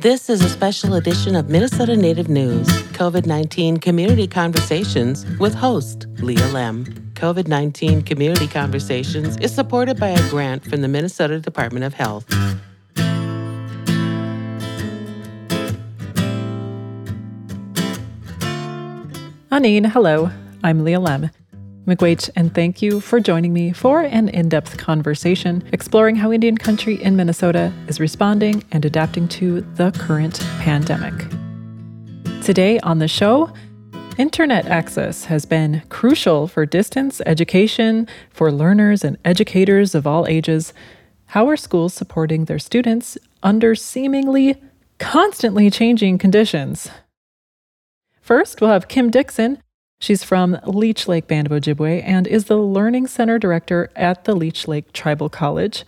This 0.00 0.30
is 0.30 0.44
a 0.44 0.48
special 0.48 0.94
edition 0.94 1.34
of 1.34 1.48
Minnesota 1.50 1.96
Native 1.96 2.28
News, 2.28 2.68
COVID 2.92 3.26
19 3.26 3.78
Community 3.78 4.28
Conversations 4.28 5.26
with 5.40 5.56
host 5.56 6.06
Leah 6.20 6.46
Lem. 6.52 6.84
COVID 7.14 7.48
19 7.48 8.02
Community 8.02 8.46
Conversations 8.46 9.36
is 9.38 9.52
supported 9.52 9.98
by 9.98 10.10
a 10.10 10.30
grant 10.30 10.62
from 10.62 10.82
the 10.82 10.86
Minnesota 10.86 11.40
Department 11.40 11.84
of 11.84 11.94
Health. 11.94 12.28
Aniin, 19.50 19.90
hello. 19.90 20.30
I'm 20.62 20.84
Leah 20.84 21.00
Lem. 21.00 21.30
Miigwech, 21.86 22.28
and 22.36 22.54
thank 22.54 22.82
you 22.82 23.00
for 23.00 23.18
joining 23.18 23.52
me 23.52 23.72
for 23.72 24.02
an 24.02 24.28
in 24.28 24.48
depth 24.48 24.76
conversation 24.76 25.66
exploring 25.72 26.16
how 26.16 26.30
Indian 26.30 26.56
country 26.56 27.02
in 27.02 27.16
Minnesota 27.16 27.72
is 27.86 27.98
responding 27.98 28.62
and 28.72 28.84
adapting 28.84 29.26
to 29.28 29.62
the 29.76 29.90
current 29.92 30.38
pandemic. 30.58 31.14
Today 32.42 32.78
on 32.80 32.98
the 32.98 33.08
show, 33.08 33.50
internet 34.18 34.66
access 34.66 35.24
has 35.26 35.46
been 35.46 35.82
crucial 35.88 36.46
for 36.46 36.66
distance 36.66 37.22
education 37.24 38.06
for 38.30 38.52
learners 38.52 39.04
and 39.04 39.16
educators 39.24 39.94
of 39.94 40.06
all 40.06 40.26
ages. 40.26 40.72
How 41.26 41.48
are 41.48 41.56
schools 41.56 41.94
supporting 41.94 42.46
their 42.46 42.58
students 42.58 43.16
under 43.42 43.74
seemingly 43.74 44.56
constantly 44.98 45.70
changing 45.70 46.18
conditions? 46.18 46.90
First, 48.20 48.60
we'll 48.60 48.70
have 48.70 48.88
Kim 48.88 49.10
Dixon, 49.10 49.62
She's 50.00 50.22
from 50.22 50.58
Leech 50.64 51.08
Lake 51.08 51.26
Band 51.26 51.50
of 51.50 51.52
Ojibwe 51.52 52.02
and 52.04 52.26
is 52.26 52.44
the 52.44 52.56
Learning 52.56 53.06
Center 53.06 53.38
Director 53.38 53.90
at 53.96 54.24
the 54.24 54.34
Leech 54.34 54.68
Lake 54.68 54.92
Tribal 54.92 55.28
College. 55.28 55.84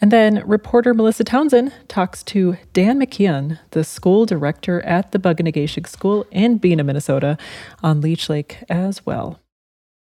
And 0.00 0.10
then 0.10 0.42
reporter 0.46 0.92
Melissa 0.92 1.24
Townsend 1.24 1.72
talks 1.88 2.22
to 2.24 2.56
Dan 2.72 3.00
McKeon, 3.00 3.58
the 3.70 3.84
school 3.84 4.26
director 4.26 4.82
at 4.82 5.12
the 5.12 5.18
Bug-O-Nay-Ge-Shig 5.18 5.86
School 5.86 6.26
in 6.30 6.58
Bena, 6.58 6.84
Minnesota, 6.84 7.38
on 7.82 8.00
Leech 8.00 8.28
Lake 8.28 8.58
as 8.68 9.06
well. 9.06 9.40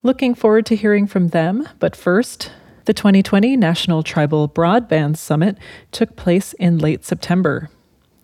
Looking 0.03 0.35
forward 0.35 0.65
to 0.67 0.75
hearing 0.75 1.07
from 1.07 1.29
them, 1.29 1.67
but 1.79 1.95
first, 1.95 2.51
the 2.85 2.93
2020 2.93 3.55
National 3.55 4.03
Tribal 4.03 4.49
Broadband 4.49 5.17
Summit 5.17 5.57
took 5.91 6.15
place 6.15 6.53
in 6.53 6.77
late 6.77 7.05
September. 7.05 7.69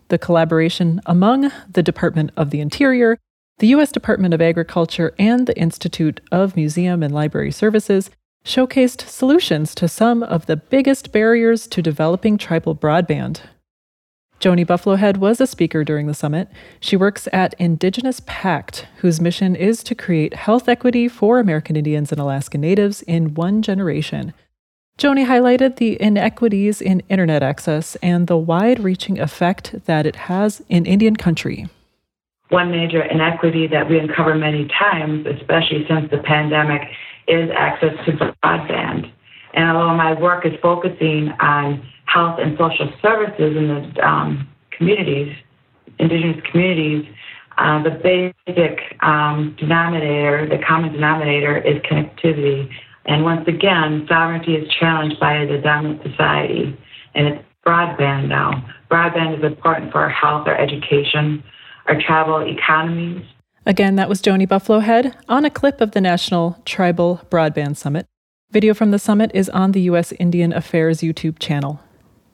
The 0.09 0.17
collaboration 0.17 1.02
among 1.05 1.52
the 1.71 1.83
Department 1.83 2.31
of 2.36 2.49
the 2.49 2.59
Interior, 2.59 3.17
the 3.59 3.67
U.S. 3.67 3.91
Department 3.91 4.33
of 4.36 4.41
Agriculture 4.41 5.16
and 5.17 5.47
the 5.47 5.58
Institute 5.58 6.22
of 6.31 6.55
Museum 6.55 7.02
and 7.02 7.13
Library 7.13 7.52
Services 7.52 8.11
showcased 8.45 9.02
solutions 9.08 9.73
to 9.73 9.88
some 9.88 10.22
of 10.22 10.45
the 10.45 10.55
biggest 10.55 11.11
barriers 11.11 11.66
to 11.67 11.81
developing 11.81 12.38
tribal 12.38 12.75
broadband. 12.75 13.41
Joni 14.39 14.66
Buffalohead 14.66 15.17
was 15.17 15.41
a 15.41 15.47
speaker 15.47 15.83
during 15.83 16.05
the 16.05 16.14
summit. 16.14 16.47
She 16.80 16.95
works 16.95 17.27
at 17.33 17.55
Indigenous 17.58 18.22
Pact, 18.27 18.86
whose 18.97 19.19
mission 19.19 19.55
is 19.55 19.81
to 19.83 19.95
create 19.95 20.36
health 20.36 20.69
equity 20.69 21.08
for 21.08 21.39
American 21.39 21.75
Indians 21.75 22.11
and 22.11 22.21
Alaska 22.21 22.59
Natives 22.59 23.02
in 23.02 23.33
one 23.33 23.64
generation. 23.64 24.33
Joni 24.99 25.25
highlighted 25.25 25.77
the 25.77 25.99
inequities 25.99 26.80
in 26.80 27.02
internet 27.09 27.42
access 27.42 27.95
and 27.97 28.27
the 28.27 28.38
wide 28.38 28.80
reaching 28.80 29.19
effect 29.19 29.86
that 29.86 30.05
it 30.05 30.16
has 30.16 30.61
in 30.69 30.86
Indian 30.86 31.16
country. 31.16 31.67
One 32.50 32.72
major 32.72 33.02
inequity 33.02 33.67
that 33.67 33.90
we 33.90 34.00
uncover 34.00 34.36
many 34.36 34.67
times, 34.67 35.26
especially 35.26 35.86
since 35.88 36.09
the 36.12 36.20
pandemic, 36.20 36.81
is 37.28 37.50
access 37.54 37.94
to 38.06 38.12
broadband. 38.12 39.12
And 39.54 39.70
although 39.70 39.95
my 39.95 40.14
work 40.20 40.45
is 40.45 40.54
focusing 40.62 41.31
on 41.39 41.86
health 42.06 42.39
and 42.42 42.58
social 42.58 42.92
services 43.02 43.58
in 43.58 43.67
the 43.67 44.08
um, 44.08 44.48
communities, 44.72 45.36
indigenous 46.00 46.42
communities, 46.50 47.06
uh, 47.58 47.82
the 47.83 47.89
basic 47.89 48.80
um, 49.02 49.55
denominator, 49.60 50.48
the 50.48 50.64
common 50.66 50.94
denominator, 50.94 51.58
is 51.58 51.82
connectivity. 51.82 52.70
And 53.05 53.23
once 53.23 53.48
again, 53.48 54.05
sovereignty 54.08 54.55
is 54.55 54.71
challenged 54.80 55.20
by 55.20 55.45
the 55.45 55.58
dominant 55.58 56.04
society, 56.04 56.77
and 57.16 57.27
it's 57.27 57.44
broadband 57.66 58.27
now. 58.27 58.66
Broadband 58.92 59.39
is 59.39 59.44
important 59.44 59.92
for 59.92 60.00
our 60.02 60.10
health, 60.10 60.48
our 60.48 60.55
education, 60.55 61.44
our 61.87 61.99
travel 62.02 62.39
economies. 62.39 63.25
Again, 63.65 63.95
that 63.95 64.09
was 64.09 64.21
Joni 64.21 64.48
Buffalohead 64.48 65.15
on 65.27 65.45
a 65.45 65.49
clip 65.49 65.81
of 65.81 65.92
the 65.92 66.02
National 66.02 66.61
Tribal 66.65 67.21
Broadband 67.30 67.75
Summit. 67.75 68.05
Video 68.52 68.73
from 68.73 68.92
the 68.92 68.99
summit 68.99 69.30
is 69.33 69.49
on 69.49 69.73
the 69.73 69.81
U.S. 69.81 70.14
Indian 70.14 70.53
Affairs 70.53 71.02
YouTube 71.02 71.37
channel. 71.37 71.81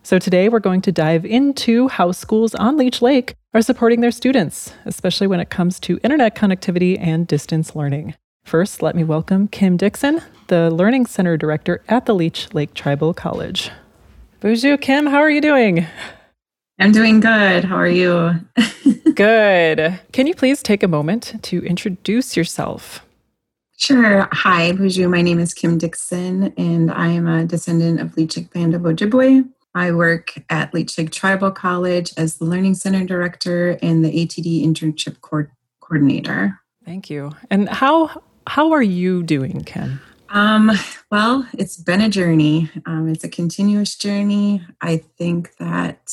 So 0.03 0.19
today 0.19 0.49
we're 0.49 0.59
going 0.59 0.81
to 0.81 0.91
dive 0.91 1.25
into 1.25 1.87
how 1.87 2.11
schools 2.11 2.53
on 2.55 2.77
Leech 2.77 3.01
Lake 3.01 3.35
are 3.53 3.61
supporting 3.61 4.01
their 4.01 4.11
students, 4.11 4.73
especially 4.85 5.27
when 5.27 5.39
it 5.39 5.49
comes 5.49 5.79
to 5.81 5.99
internet 6.03 6.35
connectivity 6.35 6.99
and 6.99 7.25
distance 7.25 7.75
learning. 7.75 8.13
First, 8.43 8.81
let 8.81 8.95
me 8.95 9.03
welcome 9.03 9.47
Kim 9.47 9.77
Dixon, 9.77 10.21
the 10.47 10.69
Learning 10.69 11.05
Center 11.05 11.37
Director 11.37 11.81
at 11.87 12.05
the 12.05 12.13
Leech 12.13 12.53
Lake 12.53 12.73
Tribal 12.73 13.13
College. 13.13 13.71
Boozhoo, 14.41 14.79
Kim. 14.79 15.07
How 15.07 15.19
are 15.19 15.31
you 15.31 15.41
doing? 15.41 15.87
I'm 16.79 16.91
doing 16.91 17.21
good. 17.21 17.63
How 17.63 17.77
are 17.77 17.87
you? 17.87 18.41
good. 19.15 19.99
Can 20.11 20.27
you 20.27 20.35
please 20.35 20.61
take 20.61 20.83
a 20.83 20.87
moment 20.87 21.33
to 21.43 21.63
introduce 21.65 22.35
yourself? 22.35 23.05
Sure. 23.77 24.27
Hi, 24.31 24.71
Boozhoo. 24.71 25.09
My 25.09 25.21
name 25.21 25.39
is 25.39 25.53
Kim 25.53 25.77
Dixon, 25.77 26.53
and 26.57 26.91
I 26.91 27.07
am 27.07 27.27
a 27.27 27.45
descendant 27.45 27.99
of 27.99 28.15
Leech 28.15 28.37
Lake 28.37 28.53
Band 28.53 28.75
of 28.75 28.83
Ojibwe. 28.83 29.49
I 29.75 29.91
work 29.91 30.33
at 30.49 30.73
Leech 30.73 30.97
Lake 30.97 31.11
Tribal 31.11 31.51
College 31.51 32.13
as 32.15 32.37
the 32.37 32.45
Learning 32.45 32.75
Center 32.75 33.03
Director 33.03 33.77
and 33.81 34.05
the 34.05 34.11
ATD 34.11 34.63
Internship 34.63 35.19
Co- 35.21 35.47
Coordinator. 35.81 36.59
Thank 36.85 37.09
you. 37.09 37.31
And 37.49 37.67
how 37.69 38.23
how 38.47 38.71
are 38.71 38.83
you 38.83 39.23
doing, 39.23 39.63
Kim? 39.63 39.99
Um, 40.29 40.71
well, 41.11 41.47
it's 41.57 41.77
been 41.77 42.01
a 42.01 42.09
journey. 42.09 42.69
Um, 42.85 43.07
it's 43.09 43.23
a 43.23 43.29
continuous 43.29 43.95
journey. 43.95 44.65
I 44.81 44.97
think 45.17 45.55
that 45.57 46.11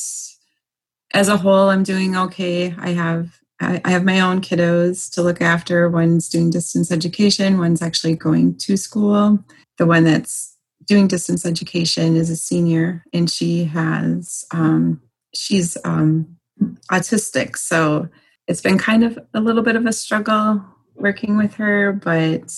as 1.13 1.27
a 1.27 1.37
whole, 1.37 1.69
I'm 1.69 1.83
doing 1.83 2.15
okay. 2.15 2.73
I 2.77 2.89
have 2.89 3.39
I 3.63 3.91
have 3.91 4.03
my 4.03 4.21
own 4.21 4.41
kiddos 4.41 5.11
to 5.11 5.21
look 5.21 5.39
after. 5.39 5.87
One's 5.87 6.27
doing 6.27 6.49
distance 6.49 6.91
education. 6.91 7.59
One's 7.59 7.81
actually 7.81 8.15
going 8.15 8.57
to 8.57 8.75
school. 8.75 9.37
The 9.77 9.85
one 9.85 10.03
that's 10.03 10.57
doing 10.87 11.07
distance 11.07 11.45
education 11.45 12.15
is 12.15 12.31
a 12.31 12.35
senior, 12.35 13.03
and 13.13 13.29
she 13.29 13.65
has 13.65 14.45
um, 14.51 14.99
she's 15.35 15.77
um, 15.85 16.37
autistic. 16.91 17.55
So 17.55 18.09
it's 18.47 18.61
been 18.61 18.79
kind 18.79 19.03
of 19.03 19.19
a 19.35 19.39
little 19.39 19.61
bit 19.61 19.75
of 19.75 19.85
a 19.85 19.93
struggle 19.93 20.63
working 20.95 21.37
with 21.37 21.53
her, 21.55 21.93
but 21.93 22.51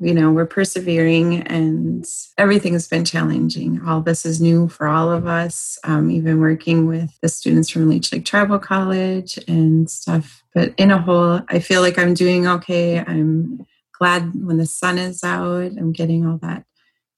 you 0.00 0.12
know 0.12 0.32
we're 0.32 0.46
persevering 0.46 1.42
and 1.42 2.04
everything 2.36 2.72
has 2.72 2.88
been 2.88 3.04
challenging. 3.04 3.80
All 3.86 4.00
this 4.00 4.26
is 4.26 4.40
new 4.40 4.68
for 4.68 4.86
all 4.86 5.10
of 5.10 5.26
us. 5.26 5.78
Um, 5.84 6.10
even 6.10 6.40
working 6.40 6.86
with 6.86 7.10
the 7.20 7.28
students 7.28 7.70
from 7.70 7.88
leech 7.88 8.12
lake 8.12 8.24
tribal 8.24 8.58
college 8.58 9.38
and 9.46 9.88
stuff. 9.88 10.42
But 10.52 10.74
in 10.76 10.90
a 10.90 11.00
whole 11.00 11.40
i 11.48 11.58
feel 11.58 11.80
like 11.80 11.98
i'm 11.98 12.14
doing 12.14 12.46
okay. 12.46 12.98
I'm 12.98 13.66
glad 13.98 14.32
when 14.34 14.56
the 14.56 14.66
sun 14.66 14.98
is 14.98 15.22
out 15.22 15.72
i'm 15.78 15.92
getting 15.92 16.26
all 16.26 16.38
that 16.38 16.64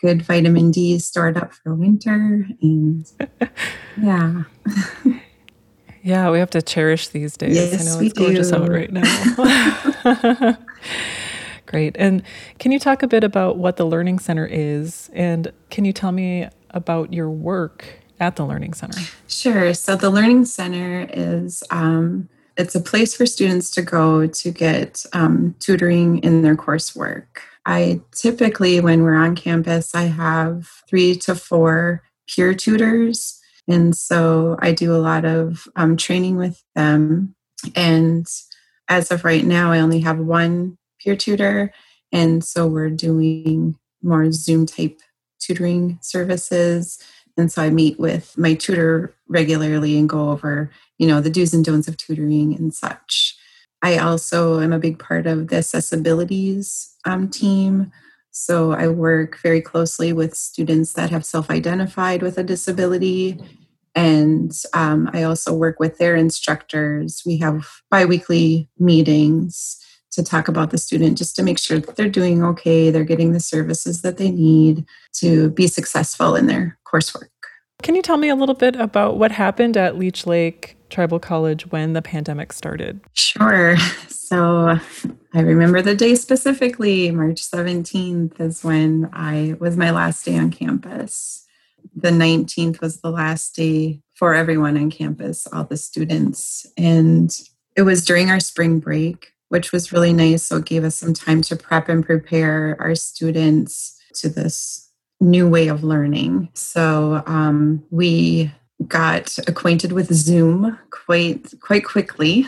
good 0.01 0.23
vitamin 0.23 0.71
d 0.71 0.99
stored 0.99 1.37
up 1.39 1.53
for 1.55 1.75
winter 1.75 2.47
and 2.61 3.11
yeah. 4.03 4.43
Yeah 6.03 6.31
we 6.31 6.39
have 6.39 6.51
to 6.51 6.63
cherish 6.63 7.09
these 7.09 7.37
days. 7.37 7.57
Yes, 7.57 7.81
i 7.81 7.85
know 7.85 8.01
it's 8.05 8.13
gorgeous 8.13 8.51
do. 8.51 8.57
out 8.57 8.69
right 8.69 8.93
now 8.93 10.59
Great. 11.67 11.97
And 11.99 12.23
can 12.59 12.73
you 12.73 12.79
talk 12.79 13.03
a 13.03 13.09
bit 13.09 13.25
about 13.25 13.59
what 13.59 13.77
the 13.77 13.85
Learning 13.85 14.19
Center 14.19 14.47
is? 14.47 15.11
And 15.13 15.53
can 15.71 15.85
you 15.85 15.93
tell 15.93 16.13
me 16.13 16.49
about 16.71 17.13
your 17.13 17.29
work 17.29 17.87
at 18.21 18.37
the 18.37 18.47
Learning 18.47 18.73
Center? 18.73 19.01
Sure. 19.29 19.75
So 19.75 19.97
the 19.97 20.11
Learning 20.11 20.45
Center 20.45 21.07
is 21.13 21.63
um, 21.71 22.29
it's 22.57 22.75
a 22.75 22.81
place 22.81 23.15
for 23.15 23.27
students 23.27 23.71
to 23.73 23.83
go 23.83 24.27
to 24.27 24.51
get 24.51 25.05
um, 25.13 25.55
tutoring 25.61 26.19
in 26.19 26.43
their 26.43 26.57
coursework. 26.57 27.27
I 27.67 28.01
typically, 28.13 28.81
when 28.81 29.03
we're 29.03 29.17
on 29.17 29.35
campus, 29.35 29.95
I 29.95 30.05
have 30.05 30.69
three 30.89 31.17
to 31.17 31.35
four 31.35 32.03
peer 32.29 32.55
tutors. 32.55 33.41
And 33.69 33.95
so 33.97 34.57
I 34.61 34.73
do 34.73 34.95
a 34.95 34.99
lot 34.99 35.25
of 35.25 35.67
um, 35.75 35.97
training 35.97 36.37
with 36.37 36.63
them. 36.77 37.35
And 37.75 38.27
as 38.89 39.11
of 39.11 39.25
right 39.25 39.45
now, 39.45 39.73
I 39.73 39.81
only 39.81 40.01
have 40.01 40.19
one 40.19 40.79
peer 41.03 41.17
tutor. 41.17 41.73
And 42.13 42.45
so 42.45 42.67
we're 42.67 42.91
doing 42.91 43.77
more 44.03 44.31
Zoom 44.33 44.67
type 44.67 45.01
tutoring 45.39 45.99
services. 46.03 46.99
And 47.37 47.53
so 47.53 47.63
I 47.63 47.71
meet 47.71 47.99
with 47.99 48.37
my 48.39 48.55
tutor 48.55 49.15
regularly 49.29 49.99
and 49.99 50.09
go 50.09 50.31
over, 50.31 50.71
you 50.99 51.07
know, 51.07 51.21
the 51.21 51.31
do's 51.31 51.53
and 51.53 51.65
don'ts 51.65 51.89
of 51.89 51.97
tutoring 51.97 52.55
and 52.55 52.73
such. 52.75 53.37
I 53.83 53.99
also 53.99 54.61
am 54.61 54.73
a 54.73 54.79
big 54.79 54.99
part 54.99 55.27
of 55.27 55.49
the 55.49 55.57
accessibilities 55.57 56.95
um, 57.05 57.29
team. 57.29 57.93
So 58.31 58.73
I 58.73 58.89
work 58.89 59.39
very 59.43 59.61
closely 59.61 60.13
with 60.13 60.35
students 60.35 60.95
that 60.95 61.11
have 61.11 61.25
self 61.25 61.51
identified 61.51 62.23
with 62.23 62.39
a 62.39 62.45
disability 62.45 63.39
And 63.97 64.53
um, 64.75 65.11
I 65.15 65.23
also 65.23 65.55
work 65.55 65.81
with 65.81 65.99
their 65.99 66.15
instructors. 66.15 67.23
We 67.25 67.39
have 67.39 67.67
biweekly 67.91 68.69
meetings 68.79 69.83
to 70.17 70.25
talk 70.25 70.49
about 70.49 70.71
the 70.71 70.79
student 70.79 71.17
just 71.17 71.37
to 71.37 71.43
make 71.43 71.59
sure 71.59 71.79
that 71.79 71.97
they're 71.97 72.09
doing 72.09 72.45
okay, 72.45 72.91
they're 72.91 73.05
getting 73.05 73.33
the 73.33 73.41
services 73.41 74.03
that 74.03 74.17
they 74.17 74.31
need 74.31 74.85
to 75.15 75.51
be 75.51 75.67
successful 75.67 76.35
in 76.35 76.47
their 76.47 76.79
coursework. 76.87 77.29
Can 77.83 77.95
you 77.95 78.03
tell 78.03 78.17
me 78.17 78.29
a 78.29 78.35
little 78.35 78.55
bit 78.55 78.77
about 78.77 79.19
what 79.19 79.31
happened 79.31 79.77
at 79.77 79.97
Leech 79.97 80.27
Lake 80.27 80.77
Tribal 80.89 81.19
College 81.19 81.71
when 81.71 81.93
the 81.93 82.03
pandemic 82.03 82.53
started? 82.53 83.01
Sure. 83.15 83.77
So 84.27 84.77
I 85.35 85.41
remember 85.41 85.81
the 85.83 85.95
day 85.95 86.17
specifically. 86.17 87.13
March 87.13 87.49
17th 87.49 88.41
is 88.41 88.65
when 88.65 89.09
I 89.13 89.55
was 89.61 89.77
my 89.77 89.93
last 89.93 90.25
day 90.25 90.37
on 90.37 90.51
campus. 90.51 91.47
The 91.95 92.11
19th 92.11 92.81
was 92.81 93.03
the 93.03 93.13
last 93.13 93.55
day 93.55 94.01
for 94.15 94.35
everyone 94.35 94.77
on 94.77 94.91
campus, 94.91 95.47
all 95.53 95.63
the 95.63 95.77
students. 95.77 96.67
And 96.77 97.31
it 97.77 97.83
was 97.83 98.05
during 98.05 98.29
our 98.29 98.41
spring 98.41 98.81
break, 98.81 99.33
which 99.49 99.73
was 99.73 99.93
really 99.93 100.13
nice. 100.13 100.43
So 100.43 100.57
it 100.57 100.65
gave 100.65 100.85
us 100.85 100.97
some 100.97 101.15
time 101.15 101.43
to 101.43 101.57
prep 101.57 101.89
and 101.89 102.05
prepare 102.05 102.77
our 102.81 102.95
students 102.95 104.01
to 104.15 104.29
this 104.29 104.91
new 105.21 105.49
way 105.49 105.69
of 105.69 105.85
learning. 105.85 106.49
So 106.55 107.23
um, 107.27 107.85
we 107.91 108.53
got 108.87 109.39
acquainted 109.47 109.93
with 109.93 110.13
Zoom 110.13 110.79
quite 110.91 111.55
quite 111.61 111.85
quickly, 111.85 112.47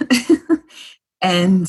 and 1.22 1.68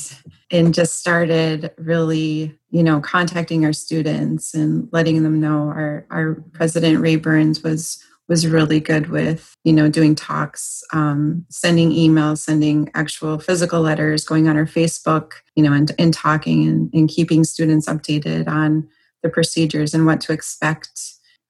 and 0.51 0.73
just 0.73 0.97
started 0.97 1.71
really 1.77 2.57
you 2.71 2.83
know 2.83 2.99
contacting 2.99 3.65
our 3.65 3.73
students 3.73 4.53
and 4.53 4.89
letting 4.91 5.23
them 5.23 5.39
know. 5.39 5.69
Our 5.69 6.05
our 6.09 6.43
president 6.53 6.99
Ray 6.99 7.15
Burns 7.15 7.63
was 7.63 8.03
was 8.29 8.47
really 8.47 8.79
good 8.79 9.09
with 9.09 9.53
you 9.65 9.73
know 9.73 9.89
doing 9.89 10.15
talks 10.15 10.83
um, 10.93 11.45
sending 11.49 11.91
emails 11.91 12.37
sending 12.37 12.89
actual 12.93 13.39
physical 13.39 13.81
letters 13.81 14.23
going 14.23 14.47
on 14.47 14.55
our 14.55 14.65
facebook 14.65 15.31
you 15.55 15.63
know 15.63 15.73
and, 15.73 15.91
and 15.99 16.13
talking 16.13 16.67
and, 16.67 16.89
and 16.93 17.09
keeping 17.09 17.43
students 17.43 17.89
updated 17.89 18.47
on 18.47 18.87
the 19.21 19.29
procedures 19.29 19.93
and 19.93 20.05
what 20.05 20.21
to 20.21 20.33
expect. 20.33 20.89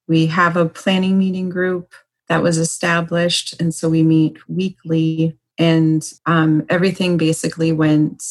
We 0.07 0.27
have 0.27 0.57
a 0.57 0.67
planning 0.67 1.17
meeting 1.17 1.49
group 1.49 1.93
that 2.27 2.43
was 2.43 2.57
established, 2.57 3.59
and 3.59 3.73
so 3.73 3.89
we 3.89 4.03
meet 4.03 4.37
weekly, 4.47 5.37
and 5.57 6.11
um, 6.25 6.65
everything 6.69 7.17
basically 7.17 7.71
went 7.71 8.23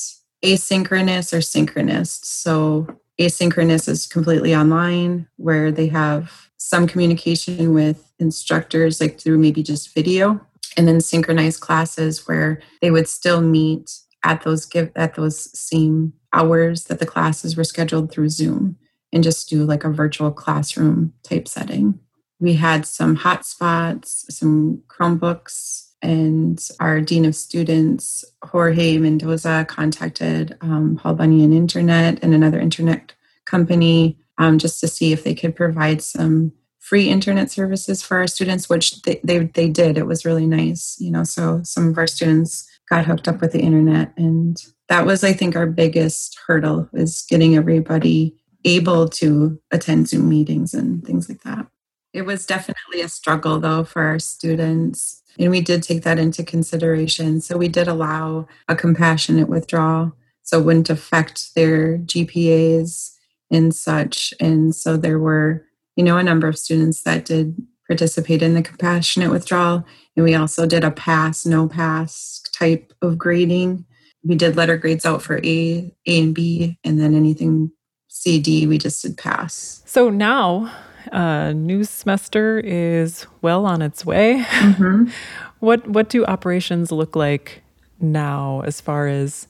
asynchronous 0.44 1.36
or 1.36 1.40
synchronous. 1.40 2.20
So, 2.22 2.86
asynchronous 3.20 3.88
is 3.88 4.06
completely 4.06 4.54
online, 4.54 5.28
where 5.36 5.70
they 5.70 5.88
have 5.88 6.47
some 6.58 6.86
communication 6.86 7.72
with 7.72 8.12
instructors, 8.18 9.00
like 9.00 9.18
through 9.18 9.38
maybe 9.38 9.62
just 9.62 9.94
video, 9.94 10.40
and 10.76 10.86
then 10.86 11.00
synchronized 11.00 11.60
classes 11.60 12.28
where 12.28 12.60
they 12.82 12.90
would 12.90 13.08
still 13.08 13.40
meet 13.40 13.98
at 14.24 14.42
those 14.42 14.66
give 14.66 14.90
at 14.96 15.14
those 15.14 15.58
same 15.58 16.12
hours 16.32 16.84
that 16.84 16.98
the 16.98 17.06
classes 17.06 17.56
were 17.56 17.64
scheduled 17.64 18.12
through 18.12 18.28
Zoom 18.28 18.76
and 19.12 19.24
just 19.24 19.48
do 19.48 19.64
like 19.64 19.84
a 19.84 19.90
virtual 19.90 20.30
classroom 20.30 21.14
type 21.22 21.48
setting. 21.48 21.98
We 22.40 22.54
had 22.54 22.86
some 22.86 23.16
hotspots, 23.16 24.30
some 24.30 24.82
Chromebooks, 24.88 25.88
and 26.02 26.64
our 26.78 27.00
Dean 27.00 27.24
of 27.24 27.34
Students, 27.34 28.24
Jorge 28.44 28.98
Mendoza, 28.98 29.66
contacted 29.68 30.56
um, 30.60 30.96
Paul 30.96 31.14
Bunyan 31.14 31.52
Internet 31.52 32.22
and 32.22 32.34
another 32.34 32.60
internet 32.60 33.14
company 33.44 34.18
um, 34.38 34.58
just 34.58 34.80
to 34.80 34.88
see 34.88 35.12
if 35.12 35.24
they 35.24 35.34
could 35.34 35.54
provide 35.54 36.02
some 36.02 36.52
free 36.78 37.08
internet 37.08 37.50
services 37.50 38.02
for 38.02 38.18
our 38.18 38.26
students, 38.26 38.68
which 38.68 39.02
they, 39.02 39.20
they, 39.22 39.38
they 39.38 39.68
did. 39.68 39.98
It 39.98 40.06
was 40.06 40.24
really 40.24 40.46
nice, 40.46 40.96
you 40.98 41.10
know, 41.10 41.24
so 41.24 41.60
some 41.62 41.88
of 41.88 41.98
our 41.98 42.06
students 42.06 42.66
got 42.88 43.04
hooked 43.04 43.28
up 43.28 43.40
with 43.42 43.52
the 43.52 43.60
internet 43.60 44.14
and 44.16 44.64
that 44.88 45.04
was 45.04 45.22
i 45.22 45.30
think 45.30 45.54
our 45.54 45.66
biggest 45.66 46.38
hurdle 46.46 46.88
is 46.94 47.26
getting 47.28 47.54
everybody 47.54 48.34
able 48.64 49.08
to 49.08 49.60
attend 49.70 50.08
Zoom 50.08 50.28
meetings 50.28 50.74
and 50.74 51.04
things 51.04 51.28
like 51.28 51.42
that. 51.42 51.66
It 52.12 52.22
was 52.22 52.46
definitely 52.46 53.00
a 53.02 53.08
struggle 53.08 53.60
though 53.60 53.84
for 53.84 54.02
our 54.02 54.18
students. 54.18 55.22
And 55.38 55.50
we 55.50 55.60
did 55.60 55.82
take 55.82 56.02
that 56.02 56.18
into 56.18 56.42
consideration. 56.42 57.40
So 57.40 57.56
we 57.56 57.68
did 57.68 57.86
allow 57.86 58.48
a 58.68 58.74
compassionate 58.74 59.48
withdrawal. 59.48 60.14
So 60.42 60.58
it 60.58 60.64
wouldn't 60.64 60.90
affect 60.90 61.54
their 61.54 61.98
GPAs 61.98 63.14
and 63.50 63.74
such. 63.74 64.34
And 64.40 64.74
so 64.74 64.96
there 64.96 65.18
were, 65.18 65.64
you 65.96 66.04
know, 66.04 66.18
a 66.18 66.22
number 66.22 66.48
of 66.48 66.58
students 66.58 67.02
that 67.02 67.24
did 67.24 67.56
participate 67.86 68.42
in 68.42 68.54
the 68.54 68.62
compassionate 68.62 69.30
withdrawal. 69.30 69.84
And 70.16 70.24
we 70.24 70.34
also 70.34 70.66
did 70.66 70.84
a 70.84 70.90
pass, 70.90 71.46
no 71.46 71.68
pass 71.68 72.42
type 72.52 72.92
of 73.00 73.16
grading. 73.16 73.84
We 74.24 74.34
did 74.34 74.56
letter 74.56 74.76
grades 74.76 75.06
out 75.06 75.22
for 75.22 75.38
A, 75.38 75.94
A 76.06 76.22
and 76.22 76.34
B, 76.34 76.78
and 76.84 77.00
then 77.00 77.14
anything 77.14 77.72
CD, 78.08 78.66
we 78.66 78.78
just 78.78 79.00
did 79.02 79.16
pass. 79.16 79.82
So 79.86 80.10
now, 80.10 80.72
uh, 81.12 81.52
new 81.52 81.84
semester 81.84 82.60
is 82.60 83.26
well 83.42 83.64
on 83.64 83.80
its 83.80 84.04
way. 84.04 84.44
Mm-hmm. 84.44 85.10
what 85.60 85.86
what 85.88 86.08
do 86.08 86.24
operations 86.26 86.92
look 86.92 87.16
like 87.16 87.62
now, 88.00 88.62
as 88.66 88.80
far 88.80 89.06
as 89.06 89.46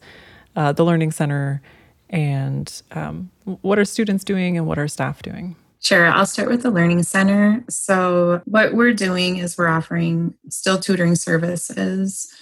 uh, 0.55 0.73
the 0.73 0.85
learning 0.85 1.13
center, 1.13 1.63
and 2.11 2.83
um, 2.93 3.31
what 3.63 3.79
are 3.79 3.85
students 3.85 4.25
doing 4.25 4.57
and 4.57 4.67
what 4.67 4.79
are 4.79 4.89
staff 4.89 5.23
doing? 5.23 5.57
Sure, 5.81 6.07
I'll 6.07 6.27
start 6.27 6.49
with 6.49 6.63
the 6.63 6.71
Learning 6.71 7.03
Center. 7.03 7.65
So, 7.69 8.43
what 8.47 8.75
we're 8.75 8.93
doing 8.93 9.37
is 9.37 9.57
we're 9.57 9.69
offering 9.69 10.35
still 10.49 10.79
tutoring 10.79 11.15
services. 11.15 12.33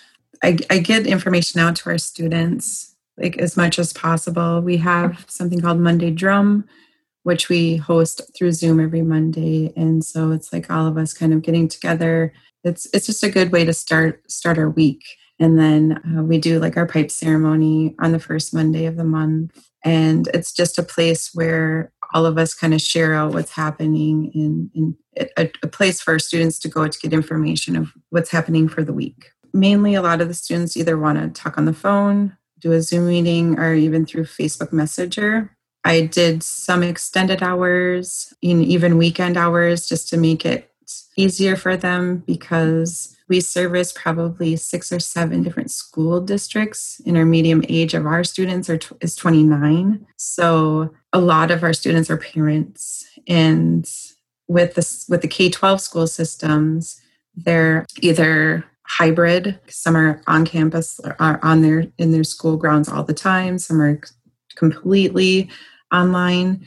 I, 0.42 0.58
I 0.70 0.78
get 0.78 1.06
information 1.06 1.60
out 1.60 1.76
to 1.76 1.90
our 1.90 1.98
students 1.98 2.94
like 3.18 3.38
as 3.38 3.56
much 3.56 3.78
as 3.78 3.92
possible. 3.92 4.60
We 4.60 4.76
have 4.78 5.24
something 5.28 5.60
called 5.60 5.78
Monday 5.78 6.10
Drum, 6.10 6.66
which 7.22 7.48
we 7.48 7.76
host 7.76 8.20
through 8.36 8.52
Zoom 8.52 8.80
every 8.80 9.02
Monday, 9.02 9.72
and 9.76 10.04
so 10.04 10.32
it's 10.32 10.52
like 10.52 10.70
all 10.70 10.86
of 10.86 10.96
us 10.96 11.12
kind 11.12 11.34
of 11.34 11.42
getting 11.42 11.68
together. 11.68 12.32
It's 12.64 12.86
it's 12.94 13.06
just 13.06 13.22
a 13.22 13.30
good 13.30 13.52
way 13.52 13.64
to 13.64 13.72
start 13.72 14.30
start 14.30 14.58
our 14.58 14.70
week. 14.70 15.02
And 15.38 15.58
then 15.58 16.00
uh, 16.16 16.22
we 16.22 16.38
do 16.38 16.58
like 16.58 16.76
our 16.76 16.86
pipe 16.86 17.10
ceremony 17.10 17.94
on 18.00 18.12
the 18.12 18.18
first 18.18 18.54
Monday 18.54 18.86
of 18.86 18.96
the 18.96 19.04
month, 19.04 19.68
and 19.84 20.28
it's 20.32 20.52
just 20.52 20.78
a 20.78 20.82
place 20.82 21.30
where 21.34 21.92
all 22.14 22.24
of 22.24 22.38
us 22.38 22.54
kind 22.54 22.72
of 22.72 22.80
share 22.80 23.14
out 23.14 23.34
what's 23.34 23.52
happening 23.52 24.30
in, 24.34 24.70
in 24.74 24.96
a, 25.36 25.50
a 25.62 25.66
place 25.66 26.00
for 26.00 26.12
our 26.12 26.18
students 26.18 26.58
to 26.60 26.68
go 26.68 26.88
to 26.88 26.98
get 26.98 27.12
information 27.12 27.76
of 27.76 27.92
what's 28.10 28.30
happening 28.30 28.68
for 28.68 28.84
the 28.84 28.92
week 28.92 29.30
mainly 29.52 29.94
a 29.94 30.02
lot 30.02 30.20
of 30.20 30.28
the 30.28 30.34
students 30.34 30.76
either 30.76 30.98
want 30.98 31.18
to 31.18 31.40
talk 31.40 31.56
on 31.56 31.64
the 31.64 31.72
phone 31.72 32.36
do 32.60 32.72
a 32.72 32.82
Zoom 32.82 33.06
meeting 33.06 33.58
or 33.58 33.74
even 33.74 34.06
through 34.06 34.24
Facebook 34.24 34.72
Messenger. 34.72 35.50
I 35.84 36.02
did 36.02 36.42
some 36.42 36.82
extended 36.82 37.42
hours, 37.42 38.34
even 38.42 38.98
weekend 38.98 39.36
hours, 39.36 39.88
just 39.88 40.08
to 40.08 40.16
make 40.16 40.44
it 40.44 40.70
easier 41.16 41.56
for 41.56 41.76
them 41.76 42.18
because 42.26 43.16
we 43.28 43.40
service 43.40 43.92
probably 43.92 44.54
six 44.56 44.92
or 44.92 45.00
seven 45.00 45.42
different 45.42 45.70
school 45.70 46.20
districts 46.20 47.00
and 47.06 47.16
our 47.16 47.24
medium 47.24 47.64
age 47.68 47.94
of 47.94 48.06
our 48.06 48.22
students 48.22 48.70
are 48.70 48.78
is 49.00 49.16
29 49.16 50.06
so 50.16 50.90
a 51.12 51.20
lot 51.20 51.50
of 51.50 51.62
our 51.62 51.72
students 51.72 52.08
are 52.08 52.16
parents 52.16 53.04
and 53.26 53.90
with 54.46 54.74
the 54.74 55.04
with 55.08 55.22
the 55.22 55.28
k-12 55.28 55.80
school 55.80 56.06
systems 56.06 57.00
they're 57.36 57.84
either 58.00 58.64
hybrid. 58.86 59.58
Some 59.68 59.96
are 59.96 60.22
on 60.26 60.46
campus, 60.46 61.00
or 61.04 61.16
are 61.20 61.40
on 61.42 61.62
their 61.62 61.86
in 61.98 62.12
their 62.12 62.24
school 62.24 62.56
grounds 62.56 62.88
all 62.88 63.02
the 63.02 63.14
time. 63.14 63.58
Some 63.58 63.80
are 63.80 64.00
completely 64.54 65.50
online. 65.92 66.66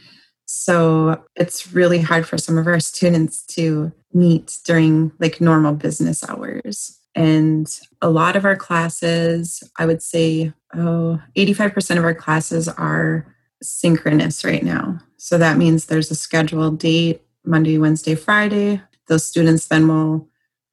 So 0.51 1.23
it's 1.35 1.73
really 1.73 2.01
hard 2.01 2.27
for 2.27 2.39
some 2.39 2.57
of 2.57 2.65
our 2.65 2.79
students 2.79 3.43
to 3.53 3.91
meet 4.11 4.57
during 4.65 5.11
like 5.19 5.39
normal 5.39 5.75
business 5.75 6.27
hours. 6.27 6.99
And 7.13 7.69
a 8.01 8.09
lot 8.09 8.35
of 8.35 8.45
our 8.45 8.55
classes, 8.55 9.61
I 9.77 9.85
would 9.85 10.01
say, 10.01 10.51
oh, 10.73 11.21
85% 11.37 11.99
of 11.99 12.03
our 12.03 12.15
classes 12.15 12.67
are 12.67 13.27
synchronous 13.61 14.43
right 14.43 14.63
now. 14.63 14.97
So 15.17 15.37
that 15.37 15.57
means 15.57 15.85
there's 15.85 16.09
a 16.09 16.15
scheduled 16.15 16.79
date 16.79 17.21
Monday, 17.45 17.77
Wednesday, 17.77 18.15
Friday. 18.15 18.81
Those 19.07 19.23
students 19.23 19.67
then 19.67 19.87
will 19.87 20.27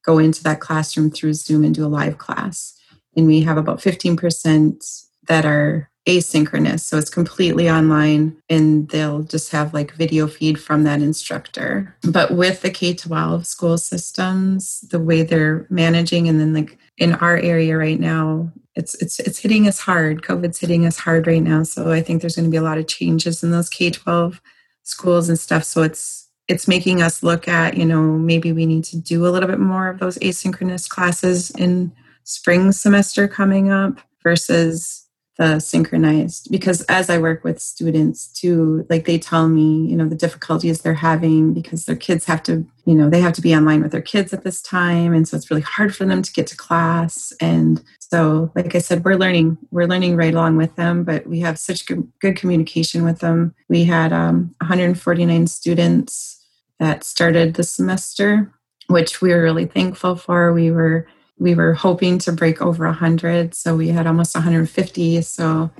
go 0.06 0.16
into 0.16 0.42
that 0.44 0.60
classroom 0.60 1.10
through 1.10 1.34
Zoom 1.34 1.64
and 1.64 1.74
do 1.74 1.84
a 1.84 1.88
live 1.88 2.16
class. 2.16 2.80
And 3.14 3.26
we 3.26 3.42
have 3.42 3.58
about 3.58 3.80
15% 3.80 5.04
that 5.28 5.44
are 5.44 5.90
asynchronous. 6.06 6.80
So 6.80 6.96
it's 6.98 7.10
completely 7.10 7.68
online 7.68 8.36
and 8.48 8.88
they'll 8.88 9.22
just 9.22 9.50
have 9.50 9.74
like 9.74 9.92
video 9.92 10.26
feed 10.28 10.60
from 10.60 10.84
that 10.84 11.02
instructor. 11.02 11.96
But 12.08 12.32
with 12.32 12.62
the 12.62 12.70
K 12.70 12.94
12 12.94 13.46
school 13.46 13.76
systems, 13.76 14.82
the 14.90 15.00
way 15.00 15.22
they're 15.22 15.66
managing, 15.68 16.28
and 16.28 16.40
then 16.40 16.54
like 16.54 16.78
in 16.96 17.14
our 17.14 17.36
area 17.36 17.76
right 17.76 17.98
now, 17.98 18.52
it's 18.76 18.94
it's 19.02 19.18
it's 19.20 19.38
hitting 19.38 19.66
us 19.66 19.80
hard. 19.80 20.22
COVID's 20.22 20.60
hitting 20.60 20.86
us 20.86 20.98
hard 20.98 21.26
right 21.26 21.42
now. 21.42 21.62
So 21.64 21.90
I 21.90 22.02
think 22.02 22.20
there's 22.20 22.36
going 22.36 22.46
to 22.46 22.50
be 22.50 22.56
a 22.56 22.62
lot 22.62 22.78
of 22.78 22.86
changes 22.86 23.42
in 23.42 23.50
those 23.50 23.68
K 23.68 23.90
12 23.90 24.40
schools 24.84 25.28
and 25.28 25.38
stuff. 25.38 25.64
So 25.64 25.82
it's 25.82 26.28
it's 26.48 26.68
making 26.68 27.02
us 27.02 27.24
look 27.24 27.48
at, 27.48 27.76
you 27.76 27.84
know, 27.84 28.00
maybe 28.00 28.52
we 28.52 28.66
need 28.66 28.84
to 28.84 28.96
do 28.96 29.26
a 29.26 29.30
little 29.30 29.48
bit 29.48 29.58
more 29.58 29.88
of 29.88 29.98
those 29.98 30.16
asynchronous 30.18 30.88
classes 30.88 31.50
in 31.50 31.92
spring 32.22 32.70
semester 32.70 33.26
coming 33.26 33.70
up 33.70 34.00
versus 34.22 35.05
the 35.38 35.60
synchronized 35.60 36.50
because 36.50 36.80
as 36.82 37.10
i 37.10 37.18
work 37.18 37.44
with 37.44 37.60
students 37.60 38.28
too 38.28 38.86
like 38.88 39.04
they 39.04 39.18
tell 39.18 39.48
me 39.48 39.86
you 39.86 39.96
know 39.96 40.08
the 40.08 40.14
difficulties 40.14 40.80
they're 40.80 40.94
having 40.94 41.52
because 41.52 41.84
their 41.84 41.96
kids 41.96 42.24
have 42.24 42.42
to 42.42 42.66
you 42.86 42.94
know 42.94 43.10
they 43.10 43.20
have 43.20 43.32
to 43.34 43.42
be 43.42 43.54
online 43.54 43.82
with 43.82 43.92
their 43.92 44.00
kids 44.00 44.32
at 44.32 44.44
this 44.44 44.62
time. 44.62 45.12
And 45.12 45.28
so 45.28 45.36
it's 45.36 45.50
really 45.50 45.62
hard 45.62 45.94
for 45.94 46.06
them 46.06 46.22
to 46.22 46.32
get 46.32 46.46
to 46.46 46.56
class. 46.56 47.32
And 47.40 47.82
so 47.98 48.52
like 48.54 48.74
i 48.74 48.78
said 48.78 49.04
we're 49.04 49.16
learning 49.16 49.58
we're 49.72 49.88
learning 49.88 50.16
right 50.16 50.32
along 50.32 50.56
with 50.56 50.76
them 50.76 51.02
but 51.02 51.26
we 51.26 51.40
have 51.40 51.58
such 51.58 51.84
good, 51.86 52.10
good 52.20 52.36
communication 52.36 53.04
with 53.04 53.18
them. 53.18 53.54
We 53.68 53.84
had 53.84 54.12
um, 54.12 54.54
149 54.60 55.48
students 55.48 56.40
that 56.78 57.02
started 57.02 57.54
the 57.54 57.64
semester 57.64 58.52
which 58.88 59.20
we 59.20 59.30
were 59.30 59.42
really 59.42 59.66
thankful 59.66 60.14
for. 60.14 60.52
We 60.52 60.70
were 60.70 61.08
we 61.38 61.54
were 61.54 61.74
hoping 61.74 62.18
to 62.18 62.32
break 62.32 62.62
over 62.62 62.86
100 62.86 63.54
so 63.54 63.76
we 63.76 63.88
had 63.88 64.06
almost 64.06 64.34
150 64.34 65.22
so 65.22 65.70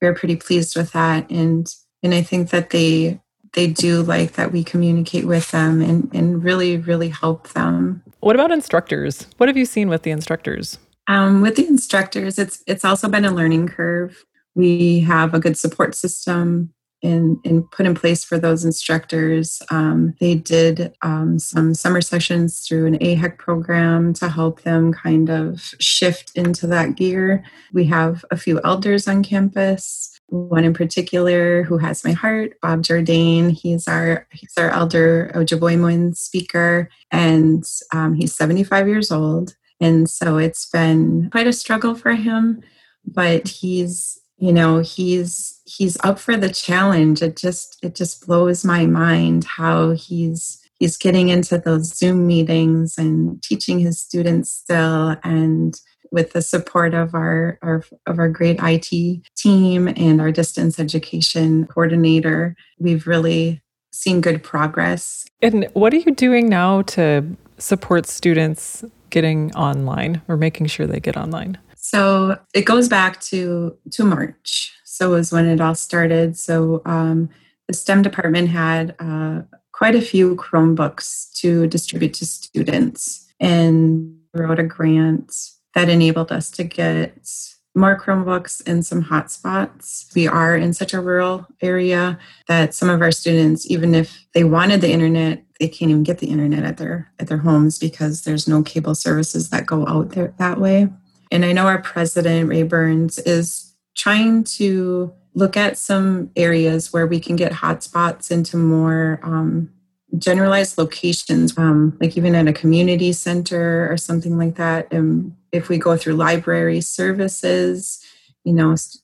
we 0.00 0.08
are 0.08 0.14
pretty 0.14 0.36
pleased 0.36 0.76
with 0.76 0.92
that. 0.92 1.30
And 1.30 1.66
and 2.02 2.14
i 2.14 2.22
think 2.22 2.50
that 2.50 2.70
they 2.70 3.20
they 3.54 3.66
do 3.66 4.02
like 4.02 4.32
that 4.32 4.52
we 4.52 4.62
communicate 4.62 5.26
with 5.26 5.50
them 5.50 5.80
and 5.80 6.10
and 6.14 6.44
really 6.44 6.76
really 6.76 7.08
help 7.08 7.48
them. 7.48 8.02
What 8.20 8.36
about 8.36 8.50
instructors? 8.50 9.26
What 9.38 9.48
have 9.48 9.56
you 9.56 9.66
seen 9.66 9.88
with 9.88 10.02
the 10.02 10.10
instructors? 10.10 10.78
Um, 11.08 11.40
with 11.40 11.56
the 11.56 11.66
instructors 11.66 12.38
it's 12.38 12.62
it's 12.66 12.84
also 12.84 13.08
been 13.08 13.24
a 13.24 13.30
learning 13.32 13.68
curve. 13.68 14.24
We 14.54 15.00
have 15.00 15.34
a 15.34 15.40
good 15.40 15.56
support 15.58 15.94
system 15.94 16.72
in 17.02 17.62
put 17.70 17.86
in 17.86 17.94
place 17.94 18.24
for 18.24 18.38
those 18.38 18.64
instructors. 18.64 19.62
Um, 19.70 20.14
they 20.20 20.34
did 20.34 20.94
um, 21.02 21.38
some 21.38 21.74
summer 21.74 22.00
sessions 22.00 22.60
through 22.60 22.86
an 22.86 22.98
AHEC 22.98 23.38
program 23.38 24.14
to 24.14 24.28
help 24.28 24.62
them 24.62 24.92
kind 24.92 25.30
of 25.30 25.74
shift 25.78 26.32
into 26.34 26.66
that 26.68 26.96
gear. 26.96 27.44
We 27.72 27.84
have 27.86 28.24
a 28.30 28.36
few 28.36 28.60
elders 28.64 29.06
on 29.06 29.22
campus. 29.22 30.18
One 30.28 30.64
in 30.64 30.74
particular 30.74 31.62
who 31.62 31.78
has 31.78 32.04
my 32.04 32.12
heart, 32.12 32.54
Bob 32.60 32.82
Jourdain. 32.82 33.50
He's 33.50 33.86
our 33.86 34.26
he's 34.32 34.54
our 34.58 34.70
elder 34.70 35.30
Ojibwe 35.34 36.16
speaker, 36.16 36.88
and 37.12 37.64
um, 37.92 38.14
he's 38.14 38.34
75 38.34 38.88
years 38.88 39.12
old. 39.12 39.54
And 39.80 40.08
so 40.08 40.38
it's 40.38 40.66
been 40.66 41.28
quite 41.30 41.46
a 41.46 41.52
struggle 41.52 41.94
for 41.94 42.12
him, 42.12 42.62
but 43.04 43.46
he's 43.46 44.18
you 44.38 44.52
know 44.52 44.80
he's 44.80 45.60
he's 45.64 45.96
up 46.04 46.18
for 46.18 46.36
the 46.36 46.50
challenge. 46.50 47.22
It 47.22 47.36
just 47.36 47.78
it 47.82 47.94
just 47.94 48.26
blows 48.26 48.64
my 48.64 48.86
mind 48.86 49.44
how 49.44 49.92
he's 49.92 50.60
he's 50.78 50.96
getting 50.96 51.28
into 51.28 51.58
those 51.58 51.96
zoom 51.96 52.26
meetings 52.26 52.98
and 52.98 53.42
teaching 53.42 53.78
his 53.78 54.00
students 54.00 54.50
still 54.50 55.16
and 55.24 55.80
with 56.12 56.32
the 56.32 56.42
support 56.42 56.94
of 56.94 57.14
our, 57.14 57.58
our 57.62 57.82
of 58.06 58.18
our 58.18 58.28
great 58.28 58.58
IT 58.62 59.22
team 59.36 59.88
and 59.88 60.20
our 60.20 60.30
distance 60.30 60.78
education 60.78 61.66
coordinator. 61.66 62.56
We've 62.78 63.06
really 63.06 63.62
seen 63.90 64.20
good 64.20 64.42
progress. 64.42 65.26
And 65.42 65.68
what 65.72 65.92
are 65.94 65.98
you 65.98 66.12
doing 66.12 66.48
now 66.48 66.82
to 66.82 67.24
support 67.58 68.06
students 68.06 68.84
getting 69.10 69.54
online 69.54 70.20
or 70.28 70.36
making 70.36 70.66
sure 70.66 70.86
they 70.86 71.00
get 71.00 71.16
online 71.16 71.56
so 71.86 72.36
it 72.52 72.62
goes 72.62 72.88
back 72.88 73.20
to 73.20 73.76
to 73.92 74.02
March. 74.02 74.72
So 74.84 75.10
was 75.10 75.30
when 75.30 75.46
it 75.46 75.60
all 75.60 75.76
started. 75.76 76.36
So 76.36 76.82
um, 76.84 77.28
the 77.68 77.74
STEM 77.74 78.02
department 78.02 78.48
had 78.48 78.96
uh, 78.98 79.42
quite 79.70 79.94
a 79.94 80.00
few 80.00 80.34
Chromebooks 80.34 81.32
to 81.34 81.68
distribute 81.68 82.14
to 82.14 82.26
students, 82.26 83.30
and 83.38 84.18
wrote 84.34 84.58
a 84.58 84.64
grant 84.64 85.32
that 85.76 85.88
enabled 85.88 86.32
us 86.32 86.50
to 86.52 86.64
get 86.64 87.28
more 87.76 87.96
Chromebooks 87.96 88.66
and 88.66 88.84
some 88.84 89.04
hotspots. 89.04 90.12
We 90.16 90.26
are 90.26 90.56
in 90.56 90.72
such 90.72 90.92
a 90.92 91.00
rural 91.00 91.46
area 91.60 92.18
that 92.48 92.74
some 92.74 92.88
of 92.88 93.00
our 93.00 93.12
students, 93.12 93.70
even 93.70 93.94
if 93.94 94.26
they 94.34 94.42
wanted 94.42 94.80
the 94.80 94.90
internet, 94.90 95.44
they 95.60 95.68
can't 95.68 95.92
even 95.92 96.02
get 96.02 96.18
the 96.18 96.30
internet 96.30 96.64
at 96.64 96.78
their 96.78 97.12
at 97.20 97.28
their 97.28 97.38
homes 97.38 97.78
because 97.78 98.22
there's 98.22 98.48
no 98.48 98.64
cable 98.64 98.96
services 98.96 99.50
that 99.50 99.66
go 99.66 99.86
out 99.86 100.10
there 100.10 100.34
that 100.38 100.58
way. 100.58 100.88
And 101.30 101.44
I 101.44 101.52
know 101.52 101.66
our 101.66 101.80
president, 101.80 102.48
Ray 102.48 102.62
Burns, 102.62 103.18
is 103.20 103.74
trying 103.94 104.44
to 104.44 105.12
look 105.34 105.56
at 105.56 105.76
some 105.76 106.30
areas 106.36 106.92
where 106.92 107.06
we 107.06 107.20
can 107.20 107.36
get 107.36 107.52
hotspots 107.52 108.30
into 108.30 108.56
more 108.56 109.20
um, 109.22 109.70
generalized 110.16 110.78
locations, 110.78 111.56
um, 111.58 111.96
like 112.00 112.16
even 112.16 112.34
at 112.34 112.48
a 112.48 112.52
community 112.52 113.12
center 113.12 113.90
or 113.90 113.96
something 113.96 114.38
like 114.38 114.54
that. 114.56 114.90
And 114.92 115.36
if 115.52 115.68
we 115.68 115.78
go 115.78 115.96
through 115.96 116.14
library 116.14 116.80
services, 116.80 118.02
you 118.44 118.52
know, 118.52 118.76
st- 118.76 119.02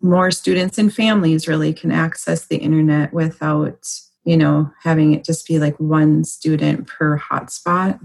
more 0.00 0.30
students 0.30 0.78
and 0.78 0.94
families 0.94 1.48
really 1.48 1.72
can 1.72 1.90
access 1.90 2.46
the 2.46 2.56
internet 2.56 3.12
without, 3.12 3.88
you 4.24 4.36
know, 4.36 4.72
having 4.82 5.12
it 5.12 5.24
just 5.24 5.46
be 5.46 5.58
like 5.58 5.78
one 5.78 6.24
student 6.24 6.86
per 6.86 7.18
hotspot. 7.18 8.00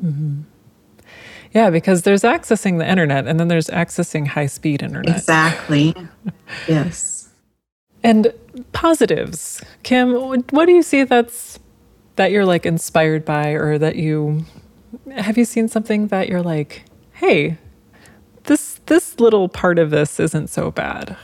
Mm-hmm. 0.00 0.42
Yeah, 1.52 1.70
because 1.70 2.02
there's 2.02 2.22
accessing 2.22 2.78
the 2.78 2.88
internet 2.88 3.26
and 3.26 3.40
then 3.40 3.48
there's 3.48 3.68
accessing 3.68 4.26
high 4.26 4.46
speed 4.46 4.82
internet. 4.82 5.16
Exactly. 5.16 5.94
yes. 6.68 7.30
And 8.02 8.32
positives. 8.72 9.62
Kim, 9.82 10.12
what 10.50 10.66
do 10.66 10.72
you 10.72 10.82
see 10.82 11.04
that's 11.04 11.58
that 12.16 12.32
you're 12.32 12.44
like 12.44 12.66
inspired 12.66 13.24
by 13.24 13.50
or 13.50 13.78
that 13.78 13.96
you 13.96 14.44
have 15.14 15.38
you 15.38 15.44
seen 15.44 15.68
something 15.68 16.08
that 16.08 16.28
you're 16.28 16.42
like, 16.42 16.84
"Hey, 17.12 17.58
this 18.44 18.80
this 18.86 19.18
little 19.20 19.48
part 19.48 19.78
of 19.78 19.90
this 19.90 20.20
isn't 20.20 20.48
so 20.48 20.70
bad." 20.70 21.16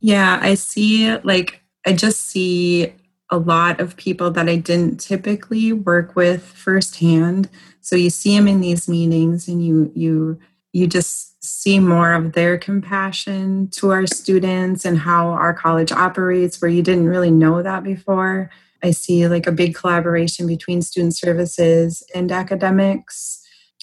Yeah, 0.00 0.38
I 0.42 0.54
see 0.54 1.16
like 1.18 1.62
I 1.86 1.92
just 1.92 2.28
see 2.28 2.92
a 3.30 3.38
lot 3.38 3.80
of 3.80 3.96
people 3.96 4.30
that 4.30 4.48
I 4.48 4.56
didn't 4.56 5.00
typically 5.00 5.72
work 5.72 6.14
with 6.14 6.42
firsthand. 6.42 7.48
So 7.82 7.96
you 7.96 8.10
see 8.10 8.36
them 8.36 8.48
in 8.48 8.60
these 8.60 8.88
meetings 8.88 9.48
and 9.48 9.64
you 9.64 9.92
you 9.94 10.38
you 10.72 10.86
just 10.86 11.44
see 11.44 11.78
more 11.78 12.14
of 12.14 12.32
their 12.32 12.56
compassion 12.56 13.68
to 13.68 13.90
our 13.90 14.06
students 14.06 14.84
and 14.84 14.98
how 14.98 15.28
our 15.28 15.52
college 15.52 15.92
operates 15.92 16.62
where 16.62 16.70
you 16.70 16.82
didn't 16.82 17.08
really 17.08 17.30
know 17.30 17.62
that 17.62 17.82
before. 17.82 18.50
I 18.82 18.92
see 18.92 19.28
like 19.28 19.46
a 19.46 19.52
big 19.52 19.74
collaboration 19.74 20.46
between 20.46 20.82
student 20.82 21.14
services 21.16 22.02
and 22.14 22.32
academics. 22.32 23.40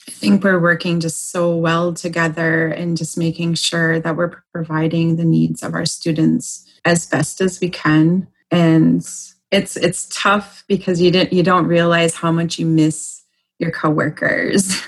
I 0.07 0.11
think 0.11 0.43
we're 0.43 0.59
working 0.59 0.99
just 0.99 1.31
so 1.31 1.55
well 1.55 1.93
together 1.93 2.67
and 2.67 2.97
just 2.97 3.17
making 3.17 3.53
sure 3.53 3.99
that 3.99 4.15
we're 4.15 4.41
providing 4.51 5.15
the 5.15 5.25
needs 5.25 5.61
of 5.61 5.73
our 5.73 5.85
students 5.85 6.65
as 6.85 7.05
best 7.05 7.41
as 7.41 7.59
we 7.59 7.69
can. 7.69 8.27
And 8.49 9.07
it's 9.51 9.77
it's 9.77 10.07
tough 10.11 10.63
because 10.67 11.01
you 11.01 11.11
didn't 11.11 11.33
you 11.33 11.43
don't 11.43 11.67
realize 11.67 12.15
how 12.15 12.31
much 12.31 12.57
you 12.57 12.65
miss 12.65 13.18
your 13.59 13.71
coworkers. 13.71 14.81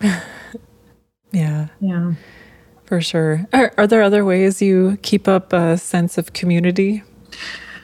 yeah. 1.32 1.68
Yeah. 1.80 2.14
For 2.84 3.00
sure. 3.00 3.46
Are, 3.52 3.72
are 3.78 3.86
there 3.86 4.02
other 4.02 4.24
ways 4.24 4.62
you 4.62 4.98
keep 5.02 5.28
up 5.28 5.52
a 5.52 5.76
sense 5.76 6.18
of 6.18 6.32
community 6.32 7.02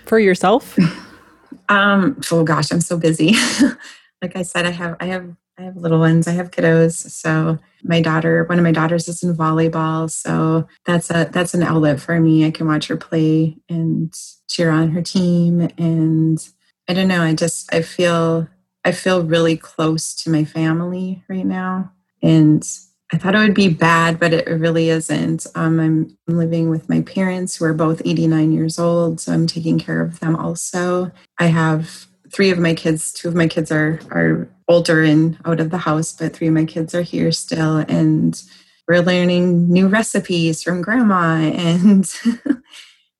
for 0.07 0.19
yourself? 0.19 0.77
um, 1.69 2.21
oh 2.31 2.45
gosh, 2.45 2.73
I'm 2.73 2.81
so 2.81 2.97
busy. 2.97 3.35
like 4.23 4.37
I 4.37 4.43
said, 4.43 4.67
I 4.67 4.71
have 4.71 4.97
I 5.01 5.07
have 5.07 5.35
I 5.59 5.63
have 5.63 5.77
little 5.77 5.99
ones. 5.99 6.27
I 6.27 6.33
have 6.33 6.51
kiddos. 6.51 7.11
So 7.11 7.59
my 7.83 8.01
daughter, 8.01 8.45
one 8.45 8.59
of 8.59 8.65
my 8.65 8.73
daughters 8.73 9.09
is 9.09 9.23
in 9.23 9.37
volleyball. 9.37 10.11
So 10.11 10.67
that's 10.87 11.11
a 11.11 11.29
that's 11.31 11.53
an 11.55 11.63
outlet 11.63 12.01
for 12.01 12.19
me. 12.21 12.47
I 12.47 12.51
can 12.51 12.67
watch 12.67 12.87
her 12.87 12.97
play 12.97 13.57
and 13.69 14.15
cheer 14.49 14.71
on 14.71 14.91
her 14.93 15.03
team. 15.03 15.69
And 15.77 16.39
I 16.89 16.95
don't 16.95 17.09
know, 17.09 17.23
I 17.23 17.35
just 17.35 17.73
I 17.75 17.83
feel 17.83 18.49
I 18.85 18.93
feel 18.93 19.23
really 19.23 19.57
close 19.57 20.15
to 20.23 20.31
my 20.31 20.45
family 20.45 21.23
right 21.29 21.47
now. 21.47 21.93
And 22.23 22.67
I 23.12 23.19
thought 23.19 23.35
it 23.35 23.39
would 23.39 23.55
be 23.55 23.69
bad, 23.69 24.19
but 24.19 24.33
it 24.33 24.49
really 24.49 24.89
isn't. 24.89 25.47
Um, 25.55 25.79
I'm 25.79 26.19
living 26.27 26.71
with 26.71 26.89
my 26.89 27.03
parents 27.03 27.57
who 27.57 27.67
are 27.67 27.75
both 27.75 28.01
89 28.05 28.53
years 28.53 28.79
old, 28.79 29.21
so 29.21 29.33
I'm 29.33 29.47
taking 29.47 29.79
care 29.79 30.01
of 30.01 30.21
them 30.21 30.35
also. 30.35 31.12
I 31.39 31.47
have 31.47 32.07
three 32.33 32.51
of 32.51 32.59
my 32.59 32.75
kids, 32.75 33.12
two 33.12 33.29
of 33.29 33.35
my 33.35 33.47
kids 33.47 33.71
are 33.71 34.01
are 34.11 34.49
older 34.67 35.03
and 35.03 35.39
out 35.45 35.61
of 35.61 35.71
the 35.71 35.79
house, 35.79 36.12
but 36.12 36.33
three 36.33 36.49
of 36.49 36.55
my 36.55 36.65
kids 36.65 36.95
are 36.95 37.03
here 37.03 37.31
still. 37.33 37.79
And 37.79 38.43
we're 38.89 39.03
learning 39.03 39.71
new 39.71 39.89
recipes 39.89 40.62
from 40.62 40.81
grandma 40.81 41.35
and 41.37 42.11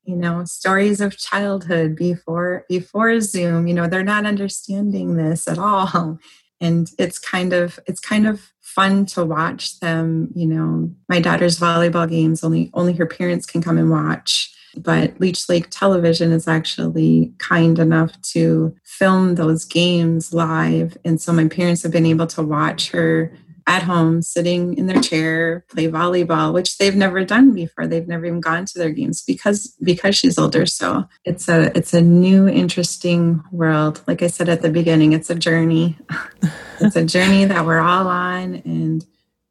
you 0.05 0.17
know 0.17 0.45
stories 0.45 1.01
of 1.01 1.17
childhood 1.17 1.97
before 1.97 2.65
before 2.69 3.21
zoom 3.21 3.67
you 3.67 3.75
know 3.75 3.87
they're 3.87 4.03
not 4.03 4.27
understanding 4.27 5.17
this 5.17 5.47
at 5.49 5.59
all 5.59 6.19
and 6.61 6.91
it's 6.99 7.19
kind 7.19 7.53
of 7.53 7.79
it's 7.87 8.01
kind 8.01 8.27
of 8.27 8.53
fun 8.61 9.05
to 9.05 9.25
watch 9.25 9.79
them 9.81 10.29
you 10.35 10.47
know 10.47 10.91
my 11.09 11.21
daughter's 11.21 11.59
volleyball 11.59 12.09
games 12.09 12.43
only 12.43 12.71
only 12.75 12.93
her 12.95 13.07
parents 13.07 13.47
can 13.47 13.63
come 13.63 13.79
and 13.79 13.91
watch 13.91 14.51
But 14.77 15.21
Leech 15.21 15.49
Lake 15.49 15.69
Television 15.71 16.33
is 16.33 16.49
actually 16.49 17.33
kind 17.39 17.79
enough 17.79 18.19
to 18.33 18.75
film 18.85 19.35
those 19.35 19.67
games 19.67 20.33
live. 20.33 20.97
And 21.05 21.21
so 21.21 21.33
my 21.33 21.47
parents 21.47 21.83
have 21.83 21.93
been 21.93 22.07
able 22.07 22.27
to 22.29 22.43
watch 22.43 22.91
her 22.93 23.31
at 23.67 23.83
home 23.83 24.23
sitting 24.23 24.77
in 24.77 24.87
their 24.87 25.01
chair 25.01 25.65
play 25.69 25.89
volleyball 25.89 26.53
which 26.53 26.79
they've 26.79 26.97
never 26.97 27.25
done 27.25 27.53
before. 27.53 27.87
They've 27.87 28.07
never 28.07 28.27
even 28.27 28.41
gone 28.41 28.67
to 28.67 28.79
their 28.79 28.91
games 28.91 29.23
because 29.23 29.75
because 29.83 30.17
she's 30.17 30.39
older. 30.39 30.67
So 30.67 31.05
it's 31.25 31.49
a 31.49 31.77
it's 31.77 31.95
a 31.95 32.01
new 32.01 32.49
interesting 32.49 33.43
world. 33.53 34.03
Like 34.07 34.23
i 34.23 34.27
said 34.27 34.49
at 34.49 34.63
the 34.63 34.71
beginning 34.71 35.13
it's 35.13 35.31
a 35.31 35.35
journey. 35.35 35.99
It's 36.81 36.97
a 36.97 37.05
journey 37.05 37.45
that 37.45 37.65
we're 37.65 37.79
all 37.79 38.09
on 38.09 38.57
and 38.65 39.07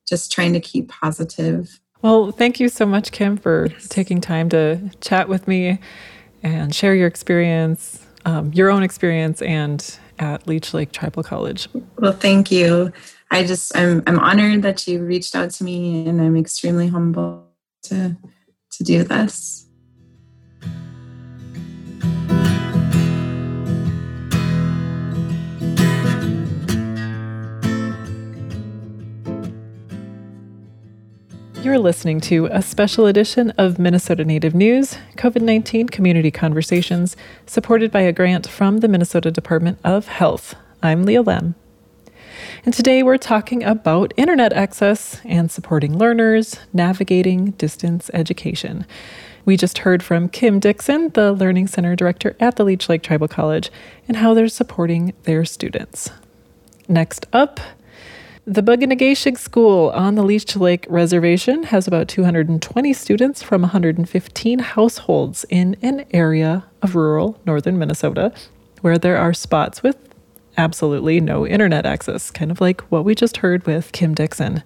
just 0.06 0.34
trying 0.34 0.51
to 0.51 0.60
keep 0.60 0.89
positive. 0.89 1.80
Well 2.01 2.34
thank 2.34 2.60
you 2.60 2.68
so 2.68 2.86
much 2.86 3.13
kim 3.13 3.38
for 3.38 3.68
yes. 3.72 3.88
taking 3.88 4.20
time 4.20 4.50
to 4.50 4.91
chat 5.00 5.30
with 5.30 5.48
me 5.48 5.80
and 6.44 6.75
share 6.75 6.94
your 6.94 7.08
experience 7.08 8.06
um, 8.25 8.51
your 8.53 8.70
own 8.70 8.84
experience 8.84 9.41
and 9.41 9.98
at 10.22 10.48
leech 10.48 10.74
lake 10.74 10.94
tribal 10.94 11.24
college 11.24 11.68
well 11.98 12.13
thank 12.13 12.50
you 12.50 12.94
I 13.32 13.46
just 13.46 13.75
I'm 13.75 14.04
I'm 14.06 14.20
honored 14.20 14.62
that 14.63 14.86
you 14.88 15.04
reached 15.04 15.36
out 15.36 15.51
to 15.51 15.63
me 15.63 16.06
and 16.08 16.22
I'm 16.22 16.36
extremely 16.36 16.88
humble 16.88 17.48
to 17.84 18.18
to 18.72 18.84
do 18.84 19.04
this. 19.04 19.66
You're 31.62 31.77
listening 31.77 32.22
to 32.22 32.48
a 32.48 32.63
special 32.63 33.06
edition 33.06 33.51
of 33.51 33.77
Minnesota 33.77 34.25
Native 34.25 34.56
News, 34.56 34.98
COVID 35.18 35.44
19 35.44 35.89
Community 35.89 36.32
Conversations, 36.32 37.15
supported 37.46 37.91
by 37.91 38.01
a 38.01 38.12
grant 38.12 38.48
from 38.48 38.80
the 38.80 38.88
Minnesota 38.88 39.30
Department 39.30 39.77
of 39.84 40.08
Health. 40.08 40.56
I'm 40.82 41.03
Leah 41.03 41.22
Lem. 41.22 41.53
And 42.65 42.74
today 42.74 43.03
we're 43.03 43.20
talking 43.20 43.63
about 43.63 44.12
internet 44.18 44.53
access 44.53 45.22
and 45.24 45.51
supporting 45.51 45.96
learners 45.96 46.56
navigating 46.74 47.51
distance 47.51 48.10
education. 48.12 48.88
We 49.46 49.56
just 49.56 49.80
heard 49.80 50.01
from 50.01 50.30
Kim 50.30 50.60
Dixon, 50.60 51.10
the 51.10 51.32
Learning 51.32 51.68
Center 51.68 51.96
Director 51.96 52.36
at 52.39 52.56
the 52.56 52.63
Leech 52.63 52.89
Lake 52.89 53.03
Tribal 53.03 53.27
College, 53.27 53.72
and 54.08 54.18
how 54.18 54.34
they're 54.34 54.48
supporting 54.48 55.13
their 55.24 55.46
students. 55.46 56.10
Next 56.88 57.27
up, 57.32 57.60
the 58.51 58.62
Bug-O-Nay-Ge-Shig 58.62 59.38
School 59.38 59.91
on 59.91 60.15
the 60.15 60.24
Leech 60.24 60.58
Lake 60.58 60.86
Reservation 60.89 61.63
has 61.63 61.88
about 61.88 62.10
220 62.10 62.91
students 62.91 63.41
from 63.41 63.62
115 63.62 64.60
households 64.60 65.46
in 65.50 65.77
an 65.81 66.03
area 66.12 66.65
of 66.81 66.93
rural 66.93 67.39
northern 67.46 67.79
Minnesota 67.79 68.34
where 68.81 68.98
there 68.98 69.15
are 69.15 69.34
spots 69.34 69.81
with 69.81 69.96
absolutely 70.58 71.22
no 71.22 71.48
internet 71.48 71.86
access, 71.86 72.29
kind 72.29 72.51
of 72.51 72.60
like 72.60 72.81
what 72.91 73.05
we 73.05 73.15
just 73.15 73.38
heard 73.38 73.65
with 73.65 73.93
Kim 73.93 74.13
Dixon. 74.13 74.62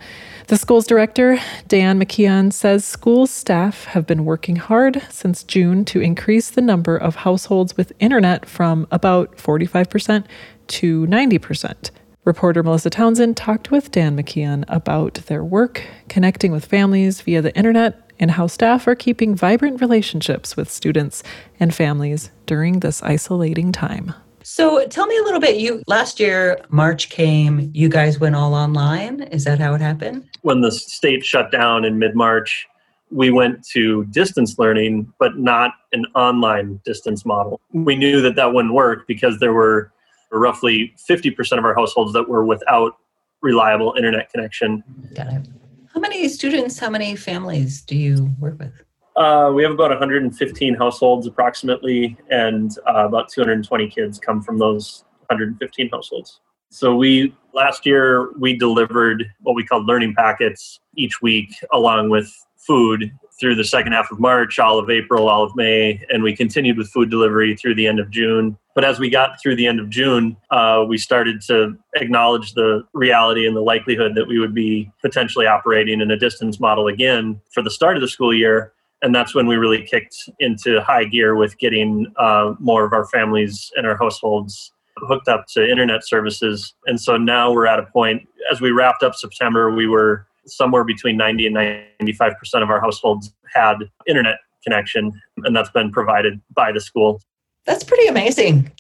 The 0.48 0.58
school's 0.58 0.88
director, 0.88 1.38
Dan 1.68 2.00
McKeon, 2.00 2.54
says 2.54 2.84
school 2.84 3.28
staff 3.28 3.86
have 3.86 4.08
been 4.08 4.26
working 4.26 4.56
hard 4.56 5.04
since 5.12 5.44
June 5.44 5.86
to 5.86 6.02
increase 6.02 6.50
the 6.50 6.62
number 6.62 6.98
of 6.98 7.18
households 7.18 7.78
with 7.78 7.94
internet 8.00 8.48
from 8.48 8.88
about 8.90 9.38
45% 9.38 10.26
to 10.70 11.06
90%. 11.06 11.92
Reporter 12.26 12.64
Melissa 12.64 12.90
Townsend 12.90 13.38
talked 13.38 13.70
with 13.70 13.92
Dan 13.92 14.18
McKeon 14.18 14.66
about 14.68 15.14
their 15.28 15.44
work 15.44 15.84
connecting 16.10 16.52
with 16.52 16.66
families 16.66 17.22
via 17.22 17.40
the 17.40 17.56
internet 17.56 18.10
and 18.20 18.32
how 18.32 18.48
staff 18.48 18.88
are 18.88 18.96
keeping 18.96 19.36
vibrant 19.36 19.80
relationships 19.80 20.58
with 20.58 20.68
students 20.68 21.22
and 21.60 21.76
families 21.76 22.32
during 22.48 22.80
this 22.80 23.04
isolating 23.04 23.72
time. 23.72 24.12
So 24.42 24.88
tell 24.88 25.06
me 25.06 25.16
a 25.20 25.22
little 25.22 25.40
bit. 25.40 25.58
You 25.58 25.84
last 25.86 26.20
year, 26.20 26.60
March 26.70 27.10
came, 27.10 27.70
you 27.76 27.90
guys 27.90 28.20
went 28.20 28.36
all 28.36 28.56
online. 28.56 29.22
Is 29.22 29.44
that 29.44 29.60
how 29.60 29.76
it 29.76 29.82
happened? 29.82 30.28
When 30.42 30.62
the 30.62 30.72
state 30.72 31.24
shut 31.24 31.52
down 31.52 31.86
in 31.86 32.00
mid 32.00 32.16
March, 32.16 32.68
we 33.12 33.30
went 33.30 33.64
to 33.68 34.04
distance 34.06 34.58
learning, 34.58 35.14
but 35.20 35.38
not 35.38 35.74
an 35.94 36.06
online 36.16 36.82
distance 36.86 37.24
model. 37.24 37.62
We 37.72 37.96
knew 37.96 38.20
that 38.22 38.36
that 38.36 38.52
wouldn't 38.52 38.74
work 38.74 39.06
because 39.06 39.38
there 39.38 39.54
were 39.54 39.92
roughly 40.40 40.94
50% 41.10 41.58
of 41.58 41.66
our 41.66 41.76
households 41.76 42.14
that 42.14 42.28
were 42.28 42.46
without 42.46 42.98
reliable 43.42 43.94
internet 43.98 44.32
connection. 44.32 44.84
Got 45.14 45.28
it. 45.28 45.48
How 45.94 46.00
many 46.00 46.28
students, 46.28 46.78
how 46.78 46.90
many 46.90 47.16
families 47.16 47.82
do 47.82 47.96
you 47.96 48.36
work 48.40 48.60
with? 48.60 48.74
Uh, 49.16 49.50
we 49.56 49.64
have 49.64 49.72
about 49.72 49.92
115 49.92 50.76
households 50.76 51.26
approximately, 51.26 52.18
and 52.30 52.78
uh, 52.86 53.06
about 53.06 53.30
220 53.30 53.90
kids 53.90 54.20
come 54.20 54.42
from 54.42 54.60
those 54.60 55.06
115 55.28 55.90
households. 55.90 56.42
So 56.70 56.96
we 56.96 57.34
last 57.54 57.86
year 57.86 58.34
we 58.38 58.58
delivered 58.58 59.26
what 59.42 59.56
we 59.56 59.64
called 59.64 59.86
learning 59.86 60.16
packets 60.16 60.82
each 60.98 61.22
week, 61.22 61.54
along 61.72 62.10
with 62.10 62.30
food 62.58 63.12
through 63.40 63.56
the 63.56 63.64
second 63.64 63.92
half 63.92 64.12
of 64.12 64.20
March, 64.20 64.60
all 64.60 64.80
of 64.80 64.90
April, 64.90 65.28
all 65.28 65.44
of 65.44 65.56
May, 65.56 66.02
and 66.10 66.24
we 66.24 66.36
continued 66.36 66.78
with 66.78 66.90
food 66.90 67.10
delivery 67.10 67.56
through 67.56 67.76
the 67.76 67.88
end 67.88 68.00
of 68.00 68.10
June. 68.10 68.58
But 68.74 68.86
as 68.86 69.00
we 69.00 69.10
got 69.10 69.42
through 69.42 69.56
the 69.56 69.68
end 69.68 69.80
of 69.80 69.90
June, 69.90 70.38
uh, 70.52 70.86
we 70.88 70.98
started 70.98 71.42
to 71.48 71.78
acknowledge 71.96 72.54
the 72.54 72.84
reality 72.94 73.46
and 73.46 73.56
the 73.56 73.62
likelihood 73.62 74.16
that 74.16 74.28
we 74.28 74.40
would 74.40 74.54
be 74.54 74.92
potentially 75.02 75.48
operating 75.48 76.02
in 76.02 76.12
a 76.12 76.18
distance 76.18 76.60
model 76.60 76.88
again 76.88 77.42
for 77.52 77.62
the 77.62 77.72
start 77.72 77.98
of 77.98 78.02
the 78.02 78.08
school 78.08 78.34
year 78.34 78.74
and 79.02 79.14
that's 79.14 79.36
when 79.36 79.46
we 79.46 79.56
really 79.56 79.84
kicked 79.84 80.30
into 80.40 80.82
high 80.82 81.04
gear 81.04 81.36
with 81.36 81.58
getting 81.60 82.12
uh, 82.18 82.56
more 82.60 82.86
of 82.86 82.92
our 82.92 83.06
families 83.06 83.72
and 83.76 83.86
our 83.86 83.96
households 83.98 84.72
hooked 84.98 85.28
up 85.28 85.46
to 85.50 85.70
internet 85.70 86.06
services. 86.06 86.74
And 86.88 87.00
so 87.00 87.16
now 87.16 87.52
we're 87.52 87.68
at 87.68 87.78
a 87.78 87.84
point, 87.84 88.28
as 88.52 88.62
we 88.62 88.72
wrapped 88.72 89.04
up 89.04 89.14
September, 89.14 89.70
we 89.70 89.88
were 89.88 90.26
somewhere 90.48 90.84
between 90.84 91.18
90 91.18 91.48
and 91.48 91.56
95% 91.56 92.36
of 92.62 92.70
our 92.70 92.80
households 92.80 93.34
had 93.54 93.78
internet 94.08 94.38
connection, 94.64 95.12
and 95.44 95.56
that's 95.56 95.70
been 95.70 95.92
provided 95.92 96.42
by 96.54 96.72
the 96.72 96.82
school. 96.82 97.22
That's 97.66 97.84
pretty 97.84 98.08
amazing. 98.08 98.72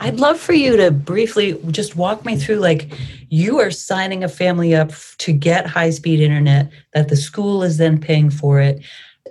I'd 0.00 0.18
love 0.18 0.40
for 0.40 0.54
you 0.54 0.76
to 0.76 0.90
briefly 0.90 1.60
just 1.70 1.94
walk 1.94 2.24
me 2.24 2.36
through 2.36 2.56
like 2.56 2.92
you 3.28 3.60
are 3.60 3.70
signing 3.70 4.24
a 4.24 4.28
family 4.28 4.74
up 4.74 4.90
to 5.18 5.32
get 5.32 5.66
high 5.66 5.90
speed 5.90 6.20
internet, 6.20 6.70
that 6.94 7.08
the 7.08 7.16
school 7.16 7.62
is 7.62 7.78
then 7.78 8.00
paying 8.00 8.30
for 8.30 8.60
it. 8.60 8.84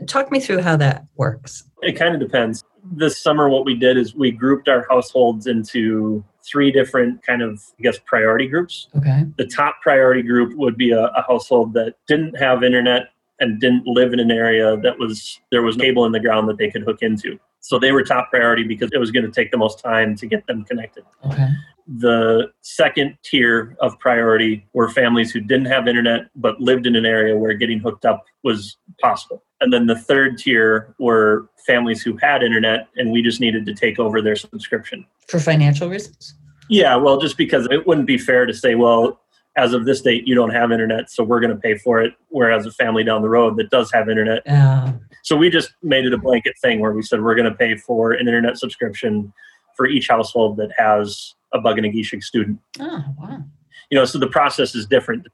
Talk 0.07 0.31
me 0.31 0.39
through 0.39 0.61
how 0.61 0.77
that 0.77 1.05
works. 1.15 1.63
It 1.81 1.93
kind 1.93 2.13
of 2.13 2.21
depends. 2.21 2.63
This 2.93 3.17
summer, 3.17 3.49
what 3.49 3.65
we 3.65 3.75
did 3.75 3.97
is 3.97 4.15
we 4.15 4.31
grouped 4.31 4.69
our 4.69 4.85
households 4.89 5.47
into 5.47 6.23
three 6.45 6.71
different 6.71 7.23
kind 7.23 7.41
of, 7.41 7.61
I 7.79 7.83
guess, 7.83 7.99
priority 8.05 8.47
groups. 8.47 8.87
Okay. 8.97 9.25
The 9.37 9.47
top 9.47 9.81
priority 9.81 10.21
group 10.21 10.55
would 10.55 10.77
be 10.77 10.91
a, 10.91 11.05
a 11.05 11.23
household 11.27 11.73
that 11.73 11.95
didn't 12.07 12.35
have 12.35 12.63
internet 12.63 13.09
and 13.39 13.59
didn't 13.59 13.85
live 13.85 14.13
in 14.13 14.19
an 14.19 14.31
area 14.31 14.77
that 14.77 14.97
was 14.99 15.39
there 15.51 15.61
was 15.61 15.75
cable 15.75 16.05
in 16.05 16.11
the 16.11 16.19
ground 16.19 16.47
that 16.49 16.57
they 16.57 16.69
could 16.69 16.83
hook 16.83 17.01
into. 17.01 17.39
So 17.63 17.79
they 17.79 17.93
were 17.93 18.03
top 18.03 18.29
priority 18.29 18.63
because 18.63 18.89
it 18.91 18.97
was 18.97 19.09
going 19.09 19.25
to 19.25 19.31
take 19.31 19.49
the 19.49 19.57
most 19.57 19.79
time 19.79 20.17
to 20.17 20.27
get 20.27 20.45
them 20.47 20.65
connected. 20.65 21.05
Okay. 21.25 21.47
The 21.87 22.51
second 22.59 23.17
tier 23.23 23.77
of 23.79 23.97
priority 23.99 24.67
were 24.73 24.89
families 24.89 25.31
who 25.31 25.39
didn't 25.39 25.67
have 25.67 25.87
internet 25.87 26.23
but 26.35 26.59
lived 26.59 26.85
in 26.85 26.97
an 26.97 27.05
area 27.05 27.37
where 27.37 27.53
getting 27.53 27.79
hooked 27.79 28.03
up 28.03 28.25
was 28.43 28.75
possible. 29.01 29.43
And 29.61 29.71
then 29.71 29.87
the 29.87 29.97
third 29.97 30.37
tier 30.37 30.93
were 30.99 31.49
families 31.65 32.01
who 32.01 32.17
had 32.17 32.43
internet 32.43 32.89
and 32.97 33.13
we 33.13 33.21
just 33.21 33.39
needed 33.39 33.65
to 33.65 33.73
take 33.73 33.97
over 33.97 34.21
their 34.21 34.35
subscription. 34.35 35.05
For 35.29 35.39
financial 35.39 35.87
reasons? 35.89 36.35
Yeah, 36.69 36.97
well, 36.97 37.17
just 37.17 37.37
because 37.37 37.65
it 37.71 37.87
wouldn't 37.87 38.07
be 38.07 38.17
fair 38.17 38.45
to 38.45 38.53
say, 38.53 38.75
well, 38.75 39.21
as 39.55 39.73
of 39.73 39.85
this 39.85 40.01
date, 40.01 40.27
you 40.27 40.35
don't 40.35 40.49
have 40.49 40.71
internet, 40.71 41.09
so 41.09 41.23
we're 41.23 41.39
going 41.39 41.53
to 41.53 41.59
pay 41.59 41.77
for 41.77 42.01
it. 42.01 42.13
Whereas 42.29 42.65
a 42.65 42.71
family 42.71 43.03
down 43.03 43.21
the 43.21 43.29
road 43.29 43.57
that 43.57 43.69
does 43.69 43.91
have 43.91 44.09
internet. 44.09 44.41
Uh, 44.47 44.93
so 45.23 45.35
we 45.37 45.49
just 45.49 45.73
made 45.83 46.05
it 46.05 46.13
a 46.13 46.17
blanket 46.17 46.55
thing 46.59 46.79
where 46.79 46.91
we 46.91 47.01
said 47.01 47.21
we're 47.21 47.35
going 47.35 47.49
to 47.49 47.55
pay 47.55 47.75
for 47.77 48.13
an 48.13 48.27
internet 48.27 48.57
subscription 48.57 49.31
for 49.75 49.85
each 49.87 50.07
household 50.07 50.57
that 50.57 50.71
has 50.77 51.35
a 51.53 51.59
Bug-O-Nay-Ge-Shig 51.59 52.23
student. 52.23 52.59
Oh, 52.79 53.03
wow. 53.19 53.43
You 53.89 53.97
know, 53.97 54.05
so 54.05 54.17
the 54.17 54.27
process 54.27 54.75
is 54.75 54.85
different 54.85 55.27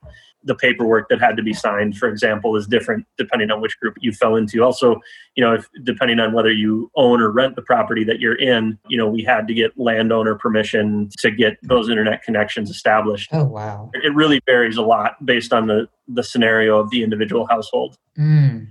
the 0.44 0.54
paperwork 0.54 1.08
that 1.08 1.20
had 1.20 1.36
to 1.36 1.42
be 1.42 1.52
signed, 1.52 1.96
for 1.96 2.08
example, 2.08 2.56
is 2.56 2.66
different 2.66 3.06
depending 3.18 3.50
on 3.50 3.60
which 3.60 3.78
group 3.78 3.96
you 4.00 4.12
fell 4.12 4.36
into. 4.36 4.62
Also, 4.62 5.00
you 5.34 5.44
know, 5.44 5.54
if 5.54 5.68
depending 5.82 6.18
on 6.18 6.32
whether 6.32 6.50
you 6.50 6.90
own 6.96 7.20
or 7.20 7.30
rent 7.30 7.56
the 7.56 7.62
property 7.62 8.04
that 8.04 8.20
you're 8.20 8.38
in, 8.38 8.78
you 8.88 8.96
know, 8.96 9.08
we 9.08 9.22
had 9.22 9.46
to 9.48 9.54
get 9.54 9.78
landowner 9.78 10.34
permission 10.34 11.10
to 11.18 11.30
get 11.30 11.58
those 11.62 11.88
internet 11.88 12.22
connections 12.22 12.70
established. 12.70 13.28
Oh 13.32 13.44
wow. 13.44 13.90
It 13.92 14.14
really 14.14 14.40
varies 14.46 14.76
a 14.76 14.82
lot 14.82 15.24
based 15.24 15.52
on 15.52 15.66
the 15.66 15.88
the 16.08 16.22
scenario 16.22 16.78
of 16.78 16.90
the 16.90 17.02
individual 17.02 17.46
household. 17.46 17.96
Mm. 18.18 18.69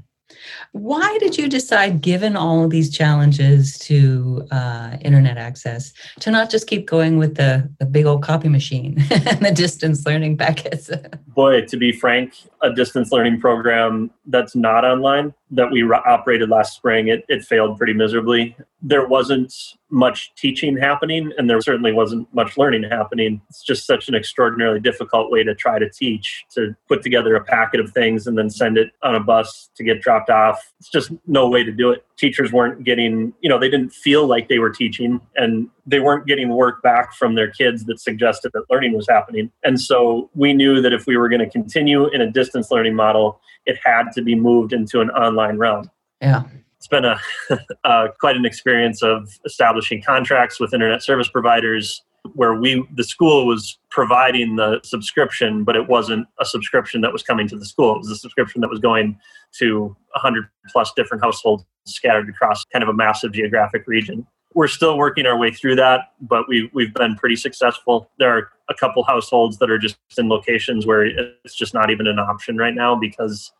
Why 0.71 1.17
did 1.19 1.37
you 1.37 1.49
decide, 1.49 2.01
given 2.01 2.35
all 2.35 2.63
of 2.63 2.69
these 2.69 2.95
challenges 2.95 3.77
to 3.79 4.47
uh, 4.51 4.97
internet 5.01 5.37
access, 5.37 5.93
to 6.19 6.29
not 6.29 6.51
just 6.51 6.67
keep 6.67 6.87
going 6.87 7.17
with 7.17 7.35
the, 7.35 7.69
the 7.79 7.85
big 7.85 8.05
old 8.05 8.21
copy 8.21 8.49
machine 8.49 8.97
and 9.11 9.39
the 9.45 9.51
distance 9.51 10.05
learning 10.05 10.37
packets? 10.37 10.89
Boy, 11.27 11.65
to 11.65 11.77
be 11.77 11.91
frank, 11.91 12.33
a 12.61 12.71
distance 12.71 13.11
learning 13.11 13.39
program 13.39 14.11
that's 14.27 14.55
not 14.55 14.85
online 14.85 15.33
that 15.51 15.71
we 15.71 15.83
operated 15.83 16.49
last 16.49 16.75
spring, 16.75 17.07
it, 17.07 17.25
it 17.27 17.43
failed 17.43 17.77
pretty 17.77 17.93
miserably. 17.93 18.55
There 18.81 19.07
wasn't 19.07 19.53
much 19.91 20.31
teaching 20.35 20.77
happening, 20.77 21.31
and 21.37 21.49
there 21.49 21.61
certainly 21.61 21.91
wasn't 21.91 22.31
much 22.33 22.57
learning 22.57 22.83
happening. 22.83 23.41
It's 23.49 23.63
just 23.63 23.85
such 23.85 24.07
an 24.07 24.15
extraordinarily 24.15 24.79
difficult 24.79 25.31
way 25.31 25.43
to 25.43 25.55
try 25.55 25.79
to 25.79 25.89
teach, 25.89 26.45
to 26.53 26.75
put 26.87 27.01
together 27.01 27.35
a 27.35 27.43
packet 27.43 27.79
of 27.79 27.91
things 27.91 28.27
and 28.27 28.37
then 28.37 28.49
send 28.49 28.77
it 28.77 28.91
on 29.03 29.15
a 29.15 29.19
bus 29.19 29.69
to 29.75 29.83
get 29.83 30.01
dropped 30.01 30.29
off. 30.29 30.71
It's 30.79 30.89
just 30.89 31.11
no 31.27 31.47
way 31.49 31.63
to 31.63 31.71
do 31.71 31.91
it. 31.91 32.05
Teachers 32.17 32.51
weren't 32.51 32.83
getting, 32.83 33.33
you 33.41 33.49
know, 33.49 33.57
they 33.57 33.69
didn't 33.69 33.91
feel 33.91 34.27
like 34.27 34.47
they 34.47 34.59
were 34.59 34.69
teaching, 34.69 35.19
and 35.35 35.69
they 35.85 35.99
weren't 35.99 36.27
getting 36.27 36.49
work 36.49 36.81
back 36.83 37.13
from 37.13 37.35
their 37.35 37.49
kids 37.49 37.85
that 37.85 37.99
suggested 37.99 38.51
that 38.53 38.65
learning 38.69 38.93
was 38.93 39.07
happening. 39.09 39.51
And 39.63 39.79
so 39.79 40.29
we 40.35 40.53
knew 40.53 40.81
that 40.81 40.93
if 40.93 41.07
we 41.07 41.17
were 41.17 41.29
going 41.29 41.39
to 41.39 41.49
continue 41.49 42.07
in 42.09 42.21
a 42.21 42.29
distance 42.29 42.69
learning 42.71 42.95
model, 42.95 43.41
it 43.65 43.77
had 43.83 44.11
to 44.13 44.21
be 44.21 44.35
moved 44.35 44.73
into 44.73 45.01
an 45.01 45.09
online 45.11 45.57
realm. 45.57 45.89
Yeah 46.21 46.43
been 46.89 47.05
a 47.05 47.19
uh, 47.83 48.07
quite 48.19 48.35
an 48.35 48.45
experience 48.45 49.01
of 49.01 49.29
establishing 49.45 50.01
contracts 50.01 50.59
with 50.59 50.73
internet 50.73 51.01
service 51.03 51.29
providers 51.29 52.03
where 52.33 52.53
we 52.53 52.85
the 52.95 53.03
school 53.03 53.47
was 53.47 53.77
providing 53.89 54.55
the 54.57 54.79
subscription 54.83 55.63
but 55.63 55.75
it 55.75 55.87
wasn't 55.87 56.27
a 56.39 56.45
subscription 56.45 57.01
that 57.01 57.13
was 57.13 57.23
coming 57.23 57.47
to 57.47 57.57
the 57.57 57.65
school. 57.65 57.95
It 57.95 57.99
was 57.99 58.11
a 58.11 58.15
subscription 58.15 58.61
that 58.61 58.69
was 58.69 58.79
going 58.79 59.17
to 59.59 59.95
100 60.13 60.47
plus 60.71 60.91
different 60.95 61.23
households 61.23 61.63
scattered 61.85 62.29
across 62.29 62.65
kind 62.65 62.83
of 62.83 62.89
a 62.89 62.93
massive 62.93 63.31
geographic 63.31 63.87
region. 63.87 64.27
We're 64.53 64.67
still 64.67 64.97
working 64.97 65.25
our 65.25 65.37
way 65.37 65.51
through 65.51 65.75
that 65.75 66.11
but 66.21 66.47
we, 66.47 66.69
we've 66.73 66.93
been 66.93 67.15
pretty 67.15 67.35
successful. 67.35 68.09
There 68.19 68.35
are 68.37 68.49
a 68.69 68.73
couple 68.73 69.03
households 69.03 69.57
that 69.59 69.71
are 69.71 69.79
just 69.79 69.97
in 70.17 70.29
locations 70.29 70.85
where 70.85 71.05
it's 71.05 71.55
just 71.55 71.73
not 71.73 71.89
even 71.89 72.05
an 72.05 72.19
option 72.19 72.57
right 72.57 72.75
now 72.75 72.95
because 72.95 73.51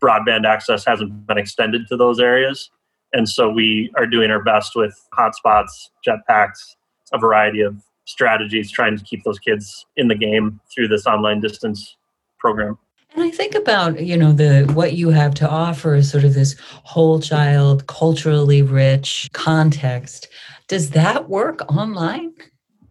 broadband 0.00 0.46
access 0.46 0.84
hasn't 0.84 1.26
been 1.26 1.38
extended 1.38 1.86
to 1.88 1.96
those 1.96 2.20
areas. 2.20 2.70
And 3.12 3.28
so 3.28 3.48
we 3.48 3.90
are 3.96 4.06
doing 4.06 4.30
our 4.30 4.42
best 4.42 4.74
with 4.74 4.94
hotspots, 5.16 5.70
jetpacks, 6.06 6.76
a 7.12 7.18
variety 7.18 7.60
of 7.60 7.82
strategies 8.04 8.70
trying 8.70 8.96
to 8.96 9.04
keep 9.04 9.22
those 9.24 9.38
kids 9.38 9.86
in 9.96 10.08
the 10.08 10.14
game 10.14 10.60
through 10.74 10.88
this 10.88 11.06
online 11.06 11.40
distance 11.40 11.96
program. 12.38 12.78
And 13.14 13.24
I 13.24 13.30
think 13.30 13.54
about, 13.54 14.00
you 14.00 14.16
know, 14.16 14.32
the 14.32 14.70
what 14.74 14.92
you 14.92 15.08
have 15.08 15.34
to 15.36 15.48
offer 15.48 15.94
is 15.94 16.10
sort 16.10 16.24
of 16.24 16.34
this 16.34 16.56
whole 16.60 17.20
child, 17.20 17.86
culturally 17.86 18.62
rich 18.62 19.30
context. 19.32 20.28
Does 20.68 20.90
that 20.90 21.28
work 21.28 21.62
online? 21.72 22.34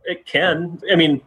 It 0.05 0.25
can. 0.25 0.81
I 0.91 0.95
mean, 0.95 1.21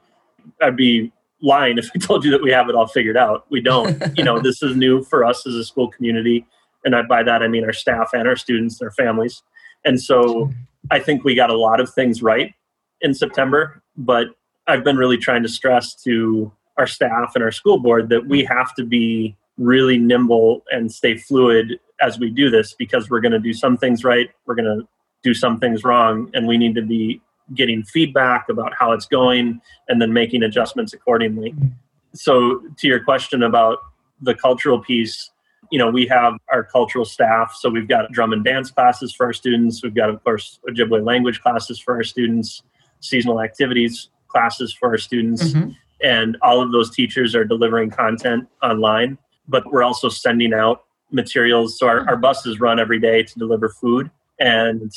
I'd 0.60 0.76
be 0.76 1.12
lying 1.42 1.78
if 1.78 1.90
I 1.94 1.98
told 1.98 2.24
you 2.24 2.30
that 2.32 2.42
we 2.42 2.50
have 2.50 2.68
it 2.68 2.74
all 2.74 2.86
figured 2.86 3.16
out. 3.16 3.46
We 3.50 3.60
don't. 3.60 4.02
you 4.16 4.24
know, 4.24 4.40
this 4.40 4.62
is 4.62 4.76
new 4.76 5.02
for 5.04 5.24
us 5.24 5.46
as 5.46 5.54
a 5.54 5.64
school 5.64 5.88
community. 5.88 6.46
And 6.84 6.94
I, 6.94 7.02
by 7.02 7.22
that, 7.22 7.42
I 7.42 7.48
mean 7.48 7.64
our 7.64 7.72
staff 7.72 8.10
and 8.12 8.26
our 8.26 8.36
students, 8.36 8.78
their 8.78 8.90
families. 8.90 9.42
And 9.84 10.00
so 10.00 10.52
I 10.90 11.00
think 11.00 11.24
we 11.24 11.34
got 11.34 11.50
a 11.50 11.56
lot 11.56 11.80
of 11.80 11.92
things 11.92 12.22
right 12.22 12.54
in 13.00 13.14
September, 13.14 13.82
but 13.96 14.28
I've 14.66 14.84
been 14.84 14.96
really 14.96 15.18
trying 15.18 15.42
to 15.42 15.48
stress 15.48 15.94
to 16.02 16.52
our 16.76 16.86
staff 16.86 17.32
and 17.34 17.42
our 17.42 17.50
school 17.50 17.78
board 17.78 18.08
that 18.10 18.26
we 18.26 18.44
have 18.44 18.74
to 18.76 18.84
be 18.84 19.36
really 19.56 19.98
nimble 19.98 20.64
and 20.70 20.92
stay 20.92 21.16
fluid 21.16 21.80
as 22.00 22.18
we 22.18 22.30
do 22.30 22.48
this 22.50 22.74
because 22.74 23.10
we're 23.10 23.20
going 23.20 23.32
to 23.32 23.40
do 23.40 23.52
some 23.52 23.76
things 23.76 24.04
right, 24.04 24.30
we're 24.46 24.54
going 24.54 24.64
to 24.64 24.86
do 25.24 25.34
some 25.34 25.58
things 25.58 25.82
wrong, 25.82 26.30
and 26.32 26.46
we 26.46 26.56
need 26.56 26.74
to 26.76 26.82
be 26.82 27.20
getting 27.54 27.82
feedback 27.82 28.48
about 28.48 28.72
how 28.78 28.92
it's 28.92 29.06
going 29.06 29.60
and 29.88 30.00
then 30.00 30.12
making 30.12 30.42
adjustments 30.42 30.92
accordingly. 30.92 31.54
So, 32.14 32.62
to 32.78 32.86
your 32.88 33.02
question 33.02 33.42
about 33.42 33.78
the 34.20 34.34
cultural 34.34 34.80
piece, 34.80 35.30
you 35.70 35.78
know, 35.78 35.90
we 35.90 36.06
have 36.06 36.34
our 36.50 36.64
cultural 36.64 37.04
staff. 37.04 37.54
So, 37.58 37.68
we've 37.68 37.88
got 37.88 38.10
drum 38.12 38.32
and 38.32 38.44
dance 38.44 38.70
classes 38.70 39.14
for 39.14 39.26
our 39.26 39.32
students. 39.32 39.82
We've 39.82 39.94
got, 39.94 40.10
of 40.10 40.22
course, 40.24 40.58
Ojibwe 40.68 41.04
language 41.04 41.40
classes 41.40 41.78
for 41.78 41.94
our 41.94 42.04
students, 42.04 42.62
seasonal 43.00 43.40
activities 43.40 44.10
classes 44.28 44.72
for 44.72 44.90
our 44.90 44.98
students. 44.98 45.42
Mm-hmm. 45.42 45.70
And 46.02 46.36
all 46.42 46.60
of 46.60 46.70
those 46.70 46.94
teachers 46.94 47.34
are 47.34 47.44
delivering 47.44 47.90
content 47.90 48.46
online, 48.62 49.18
but 49.48 49.64
we're 49.72 49.82
also 49.82 50.08
sending 50.08 50.54
out 50.54 50.84
materials. 51.10 51.78
So, 51.78 51.88
our, 51.88 52.08
our 52.08 52.16
buses 52.16 52.60
run 52.60 52.78
every 52.78 53.00
day 53.00 53.22
to 53.22 53.38
deliver 53.38 53.68
food. 53.68 54.10
And 54.38 54.92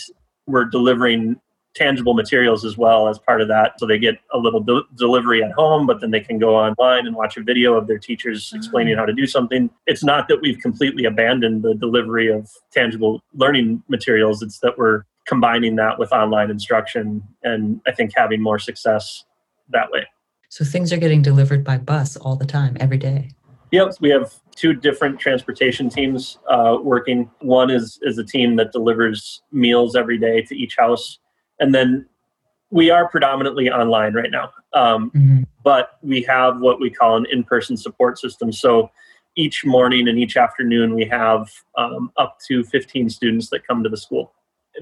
we're 0.45 0.65
delivering 0.65 1.39
tangible 1.73 2.13
materials 2.13 2.65
as 2.65 2.77
well 2.77 3.07
as 3.07 3.17
part 3.17 3.41
of 3.41 3.47
that. 3.47 3.79
So 3.79 3.85
they 3.85 3.97
get 3.97 4.15
a 4.33 4.37
little 4.37 4.59
de- 4.59 4.83
delivery 4.95 5.43
at 5.43 5.51
home, 5.51 5.87
but 5.87 6.01
then 6.01 6.11
they 6.11 6.19
can 6.19 6.37
go 6.37 6.55
online 6.55 7.07
and 7.07 7.15
watch 7.15 7.37
a 7.37 7.43
video 7.43 7.75
of 7.75 7.87
their 7.87 7.97
teachers 7.97 8.51
explaining 8.53 8.97
how 8.97 9.05
to 9.05 9.13
do 9.13 9.25
something. 9.25 9.69
It's 9.87 10.03
not 10.03 10.27
that 10.27 10.41
we've 10.41 10.59
completely 10.59 11.05
abandoned 11.05 11.63
the 11.63 11.73
delivery 11.75 12.31
of 12.31 12.49
tangible 12.71 13.21
learning 13.33 13.83
materials, 13.87 14.41
it's 14.41 14.59
that 14.59 14.77
we're 14.77 15.03
combining 15.27 15.75
that 15.77 15.97
with 15.97 16.11
online 16.11 16.49
instruction 16.49 17.23
and 17.43 17.79
I 17.87 17.91
think 17.91 18.11
having 18.15 18.41
more 18.41 18.59
success 18.59 19.23
that 19.69 19.91
way. 19.91 20.05
So 20.49 20.65
things 20.65 20.91
are 20.91 20.97
getting 20.97 21.21
delivered 21.21 21.63
by 21.63 21.77
bus 21.77 22.17
all 22.17 22.35
the 22.35 22.45
time, 22.45 22.75
every 22.79 22.97
day. 22.97 23.29
Yep, 23.71 23.93
we 24.01 24.09
have 24.09 24.33
two 24.53 24.73
different 24.73 25.17
transportation 25.17 25.89
teams 25.89 26.37
uh, 26.49 26.77
working. 26.81 27.31
One 27.39 27.71
is 27.71 27.99
is 28.01 28.17
a 28.17 28.23
team 28.25 28.57
that 28.57 28.73
delivers 28.73 29.41
meals 29.53 29.95
every 29.95 30.17
day 30.17 30.41
to 30.41 30.55
each 30.55 30.75
house 30.77 31.19
and 31.61 31.73
then 31.73 32.05
we 32.71 32.89
are 32.89 33.07
predominantly 33.07 33.69
online 33.69 34.13
right 34.13 34.31
now, 34.31 34.51
um, 34.73 35.11
mm-hmm. 35.11 35.43
but 35.63 35.99
we 36.01 36.21
have 36.23 36.59
what 36.59 36.79
we 36.79 36.89
call 36.89 37.15
an 37.15 37.25
in-person 37.31 37.77
support 37.77 38.17
system. 38.17 38.51
So 38.51 38.89
each 39.37 39.65
morning 39.65 40.07
and 40.07 40.17
each 40.17 40.35
afternoon, 40.35 40.95
we 40.95 41.05
have 41.05 41.49
um, 41.77 42.11
up 42.17 42.37
to 42.47 42.63
15 42.63 43.09
students 43.09 43.49
that 43.51 43.65
come 43.65 43.83
to 43.83 43.89
the 43.89 43.97
school. 43.97 44.33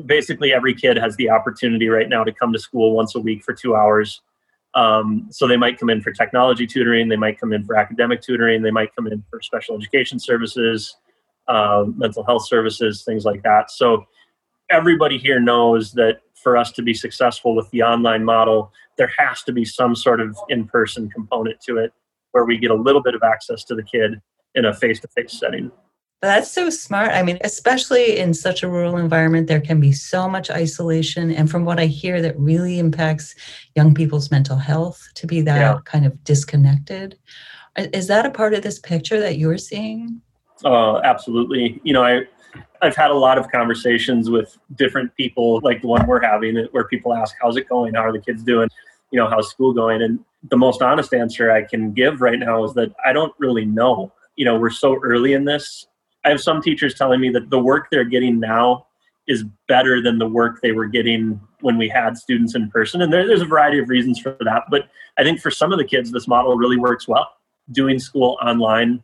Basically, 0.06 0.54
every 0.54 0.74
kid 0.74 0.98
has 0.98 1.16
the 1.18 1.30
opportunity 1.30 1.90
right 1.90 2.10
now 2.10 2.24
to 2.24 2.32
come 2.32 2.54
to 2.54 2.60
school 2.60 2.96
once 2.96 3.16
a 3.16 3.20
week 3.20 3.44
for 3.44 3.54
two 3.54 3.76
hours. 3.76 4.22
Um, 4.76 5.28
so 5.32 5.48
they 5.48 5.58
might 5.58 5.80
come 5.80 5.90
in 5.90 6.02
for 6.02 6.12
technology 6.12 6.68
tutoring, 6.68 7.10
they 7.10 7.16
might 7.16 7.40
come 7.40 7.54
in 7.54 7.66
for 7.66 7.76
academic 7.76 8.22
tutoring, 8.22 8.62
they 8.62 8.72
might 8.72 8.96
come 8.96 9.08
in 9.08 9.24
for 9.30 9.42
special 9.42 9.76
education 9.76 10.20
services, 10.20 10.96
uh, 11.48 11.86
mental 11.96 12.24
health 12.24 12.48
services, 12.48 13.04
things 13.04 13.26
like 13.26 13.42
that. 13.42 13.72
So 13.72 14.06
everybody 14.70 15.18
here 15.18 15.40
knows 15.40 15.94
that 15.94 16.22
for 16.42 16.58
us 16.58 16.72
to 16.74 16.82
be 16.82 16.94
successful 16.94 17.56
with 17.56 17.70
the 17.72 17.84
online 17.84 18.24
model, 18.24 18.72
there 18.98 19.12
has 19.18 19.44
to 19.44 19.52
be 19.52 19.66
some 19.66 19.96
sort 19.96 20.22
of 20.22 20.38
in 20.50 20.68
person 20.68 21.10
component 21.10 21.60
to 21.62 21.78
it 21.78 21.94
where 22.32 22.46
we 22.46 22.58
get 22.58 22.72
a 22.72 22.76
little 22.76 23.02
bit 23.02 23.16
of 23.16 23.24
access 23.24 23.64
to 23.66 23.76
the 23.76 23.84
kid 23.84 24.22
in 24.56 24.66
a 24.66 24.74
face 24.74 25.00
to 25.00 25.08
face 25.08 25.40
setting. 25.40 25.72
That's 26.22 26.52
so 26.52 26.70
smart. 26.70 27.12
I 27.12 27.24
mean, 27.24 27.38
especially 27.42 28.18
in 28.18 28.34
such 28.34 28.62
a 28.62 28.68
rural 28.68 28.98
environment, 28.98 29.48
there 29.48 29.62
can 29.62 29.80
be 29.80 29.94
so 29.94 30.28
much 30.28 30.50
isolation. 30.50 31.32
And 31.32 31.50
from 31.50 31.64
what 31.64 31.80
I 31.80 31.86
hear, 31.86 32.22
that 32.22 32.38
really 32.38 32.78
impacts 32.78 33.36
young 33.76 33.94
people's 33.94 34.30
mental 34.30 34.58
health 34.58 35.02
to 35.16 35.28
be 35.28 35.42
that 35.42 35.60
yeah. 35.60 35.80
kind 35.86 36.06
of 36.06 36.22
disconnected. 36.26 37.18
Is 37.78 38.08
that 38.08 38.26
a 38.26 38.32
part 38.32 38.54
of 38.54 38.64
this 38.64 38.80
picture 38.80 39.20
that 39.22 39.38
you're 39.38 39.58
seeing? 39.58 40.22
Uh, 40.66 40.98
absolutely. 41.06 41.80
You 41.84 41.94
know, 41.94 42.04
I, 42.04 42.24
I've 42.82 42.96
had 42.96 43.12
a 43.12 43.16
lot 43.16 43.38
of 43.38 43.50
conversations 43.52 44.30
with 44.30 44.58
different 44.76 45.16
people, 45.16 45.60
like 45.64 45.82
the 45.82 45.88
one 45.88 46.08
we're 46.08 46.22
having, 46.22 46.56
where 46.72 46.86
people 46.86 47.14
ask, 47.14 47.36
"How's 47.42 47.58
it 47.58 47.68
going? 47.68 47.94
How 47.94 48.02
are 48.02 48.14
the 48.14 48.22
kids 48.22 48.44
doing? 48.44 48.70
You 49.12 49.20
know, 49.20 49.28
how's 49.28 49.50
school 49.50 49.74
going?" 49.74 50.02
And 50.02 50.20
the 50.50 50.58
most 50.58 50.82
honest 50.82 51.14
answer 51.14 51.52
I 51.52 51.64
can 51.64 51.92
give 51.94 52.22
right 52.22 52.40
now 52.40 52.64
is 52.64 52.74
that 52.76 52.94
I 53.06 53.14
don't 53.14 53.34
really 53.38 53.66
know. 53.66 54.14
You 54.36 54.46
know, 54.46 54.58
we're 54.58 54.70
so 54.70 54.98
early 55.04 55.34
in 55.34 55.46
this. 55.46 55.88
I 56.26 56.30
have 56.30 56.42
some 56.42 56.62
teachers 56.62 56.94
telling 56.96 57.20
me 57.20 57.30
that 57.32 57.50
the 57.50 57.60
work 57.60 57.88
they're 57.92 58.04
getting 58.06 58.40
now 58.40 58.86
is 59.28 59.44
better 59.68 60.02
than 60.02 60.18
the 60.18 60.28
work 60.28 60.60
they 60.62 60.72
were 60.72 60.88
getting 60.88 61.40
when 61.62 61.78
we 61.78 61.88
had 61.88 62.18
students 62.18 62.56
in 62.56 62.70
person. 62.72 63.02
And 63.02 63.14
there, 63.14 63.28
there's 63.28 63.42
a 63.42 63.46
variety 63.46 63.80
of 63.80 63.90
reasons 63.90 64.20
for 64.20 64.36
that. 64.42 64.64
But 64.72 64.90
I 65.18 65.24
think 65.24 65.40
for 65.40 65.52
some 65.52 65.72
of 65.72 65.78
the 65.78 65.86
kids, 65.86 66.12
this 66.12 66.28
model 66.28 66.56
really 66.56 66.78
works 66.78 67.08
well. 67.08 67.30
Doing 67.72 68.00
school 68.00 68.38
online 68.42 69.04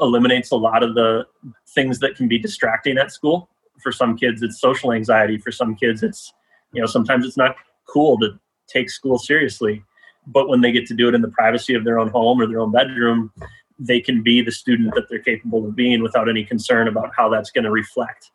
eliminates 0.00 0.50
a 0.50 0.56
lot 0.56 0.82
of 0.82 0.94
the 0.94 1.26
things 1.68 1.98
that 2.00 2.16
can 2.16 2.28
be 2.28 2.38
distracting 2.38 2.98
at 2.98 3.12
school. 3.12 3.48
For 3.82 3.92
some 3.92 4.16
kids, 4.16 4.42
it's 4.42 4.60
social 4.60 4.92
anxiety. 4.92 5.38
For 5.38 5.50
some 5.50 5.74
kids, 5.74 6.02
it's, 6.02 6.32
you 6.72 6.80
know, 6.80 6.86
sometimes 6.86 7.26
it's 7.26 7.36
not 7.36 7.56
cool 7.86 8.18
to 8.18 8.38
take 8.68 8.90
school 8.90 9.18
seriously. 9.18 9.82
But 10.26 10.48
when 10.48 10.60
they 10.60 10.72
get 10.72 10.86
to 10.86 10.94
do 10.94 11.08
it 11.08 11.14
in 11.14 11.22
the 11.22 11.28
privacy 11.28 11.74
of 11.74 11.84
their 11.84 11.98
own 11.98 12.08
home 12.08 12.40
or 12.40 12.46
their 12.46 12.60
own 12.60 12.72
bedroom, 12.72 13.32
they 13.78 14.00
can 14.00 14.22
be 14.22 14.42
the 14.42 14.52
student 14.52 14.94
that 14.94 15.08
they're 15.08 15.18
capable 15.18 15.66
of 15.66 15.74
being 15.74 16.02
without 16.02 16.28
any 16.28 16.44
concern 16.44 16.86
about 16.88 17.10
how 17.16 17.28
that's 17.28 17.50
going 17.50 17.64
to 17.64 17.70
reflect. 17.70 18.30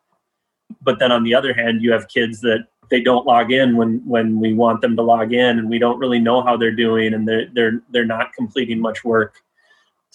But 0.82 0.98
then 0.98 1.12
on 1.12 1.22
the 1.22 1.34
other 1.34 1.54
hand, 1.54 1.82
you 1.82 1.92
have 1.92 2.08
kids 2.08 2.40
that 2.40 2.66
they 2.90 3.00
don't 3.00 3.26
log 3.26 3.52
in 3.52 3.76
when 3.76 4.02
when 4.04 4.40
we 4.40 4.52
want 4.52 4.80
them 4.80 4.96
to 4.96 5.02
log 5.02 5.32
in 5.32 5.58
and 5.58 5.68
we 5.68 5.78
don't 5.78 5.98
really 5.98 6.18
know 6.18 6.42
how 6.42 6.56
they're 6.56 6.74
doing 6.74 7.14
and 7.14 7.26
they're 7.26 7.48
they're 7.52 7.82
they're 7.90 8.04
not 8.04 8.32
completing 8.32 8.80
much 8.80 9.04
work 9.04 9.42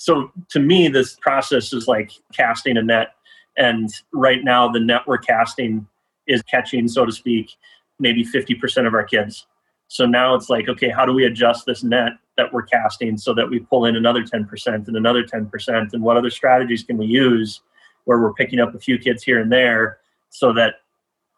so 0.02 0.32
to 0.50 0.60
me, 0.60 0.88
this 0.88 1.16
process 1.22 1.72
is 1.74 1.88
like 1.88 2.12
casting 2.34 2.76
a 2.76 2.82
net. 2.82 3.10
And 3.56 3.88
right 4.12 4.44
now, 4.44 4.68
the 4.68 4.80
net 4.80 5.02
we're 5.06 5.20
casting 5.20 5.88
is 6.26 6.42
catching, 6.42 6.88
so 6.88 7.06
to 7.06 7.12
speak, 7.12 7.52
maybe 8.00 8.26
50% 8.26 8.88
of 8.88 8.96
our 8.96 9.04
kids. 9.04 9.46
So 9.90 10.08
now 10.08 10.34
it's 10.34 10.50
like, 10.50 10.68
okay, 10.68 10.90
how 10.90 11.06
do 11.06 11.14
we 11.14 11.26
adjust 11.26 11.68
this 11.68 11.84
net 11.84 12.14
that 12.36 12.52
we're 12.52 12.64
casting 12.64 13.16
so 13.16 13.36
that 13.36 13.48
we 13.48 13.60
pull 13.60 13.86
in 13.86 13.96
another 13.96 14.24
10% 14.24 14.88
and 14.88 14.98
another 14.98 15.24
10%? 15.24 15.94
And 15.94 16.02
what 16.02 16.18
other 16.18 16.32
strategies 16.32 16.82
can 16.82 16.98
we 16.98 17.06
use 17.06 17.62
where 18.06 18.20
we're 18.20 18.34
picking 18.34 18.60
up 18.60 18.74
a 18.74 18.80
few 18.80 18.98
kids 18.98 19.22
here 19.22 19.40
and 19.40 19.52
there 19.52 20.00
so 20.32 20.52
that 20.54 20.78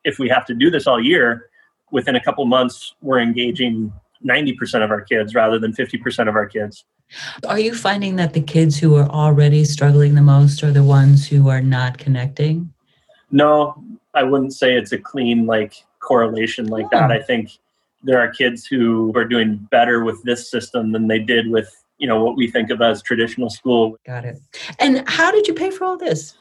if 0.06 0.20
we 0.20 0.30
have 0.30 0.46
to 0.46 0.54
do 0.54 0.72
this 0.72 0.88
all 0.88 1.04
year, 1.04 1.50
within 1.92 2.16
a 2.16 2.24
couple 2.24 2.46
months, 2.46 2.96
we're 3.02 3.20
engaging 3.20 3.92
90% 4.26 4.86
of 4.86 4.90
our 4.90 5.02
kids 5.02 5.36
rather 5.36 5.60
than 5.60 5.74
50% 5.74 6.30
of 6.30 6.36
our 6.36 6.46
kids. 6.46 6.86
Are 7.48 7.60
you 7.60 7.76
finding 7.76 8.16
that 8.16 8.34
the 8.34 8.42
kids 8.42 8.78
who 8.78 8.96
are 8.96 9.10
already 9.10 9.66
struggling 9.66 10.16
the 10.16 10.22
most 10.22 10.64
are 10.64 10.72
the 10.72 10.84
ones 10.84 11.28
who 11.28 11.50
are 11.50 11.62
not 11.62 11.98
connecting? 11.98 12.74
No, 13.32 13.84
I 14.14 14.24
wouldn't 14.24 14.54
say 14.54 14.76
it's 14.76 14.92
a 14.92 14.98
clean 14.98 15.46
like 15.46 15.74
correlation 16.00 16.68
like 16.68 16.90
that. 16.92 17.06
Hmm. 17.06 17.12
I 17.12 17.22
think 17.22 17.52
there 18.04 18.20
are 18.20 18.30
kids 18.30 18.66
who 18.66 19.12
are 19.16 19.26
doing 19.26 19.58
better 19.72 20.04
with 20.04 20.22
this 20.24 20.50
system 20.50 20.92
than 20.92 21.08
they 21.08 21.20
did 21.20 21.50
with, 21.50 21.84
you 21.98 22.08
know, 22.08 22.24
what 22.24 22.36
we 22.36 22.50
think 22.50 22.70
of 22.70 22.82
as 22.82 23.02
traditional 23.02 23.50
school. 23.50 23.98
Got 24.06 24.26
it. 24.26 24.38
And 24.80 25.08
how 25.08 25.32
did 25.32 25.48
you 25.48 25.54
pay 25.54 25.72
for 25.72 25.86
all 25.86 25.98
this? 25.98 26.36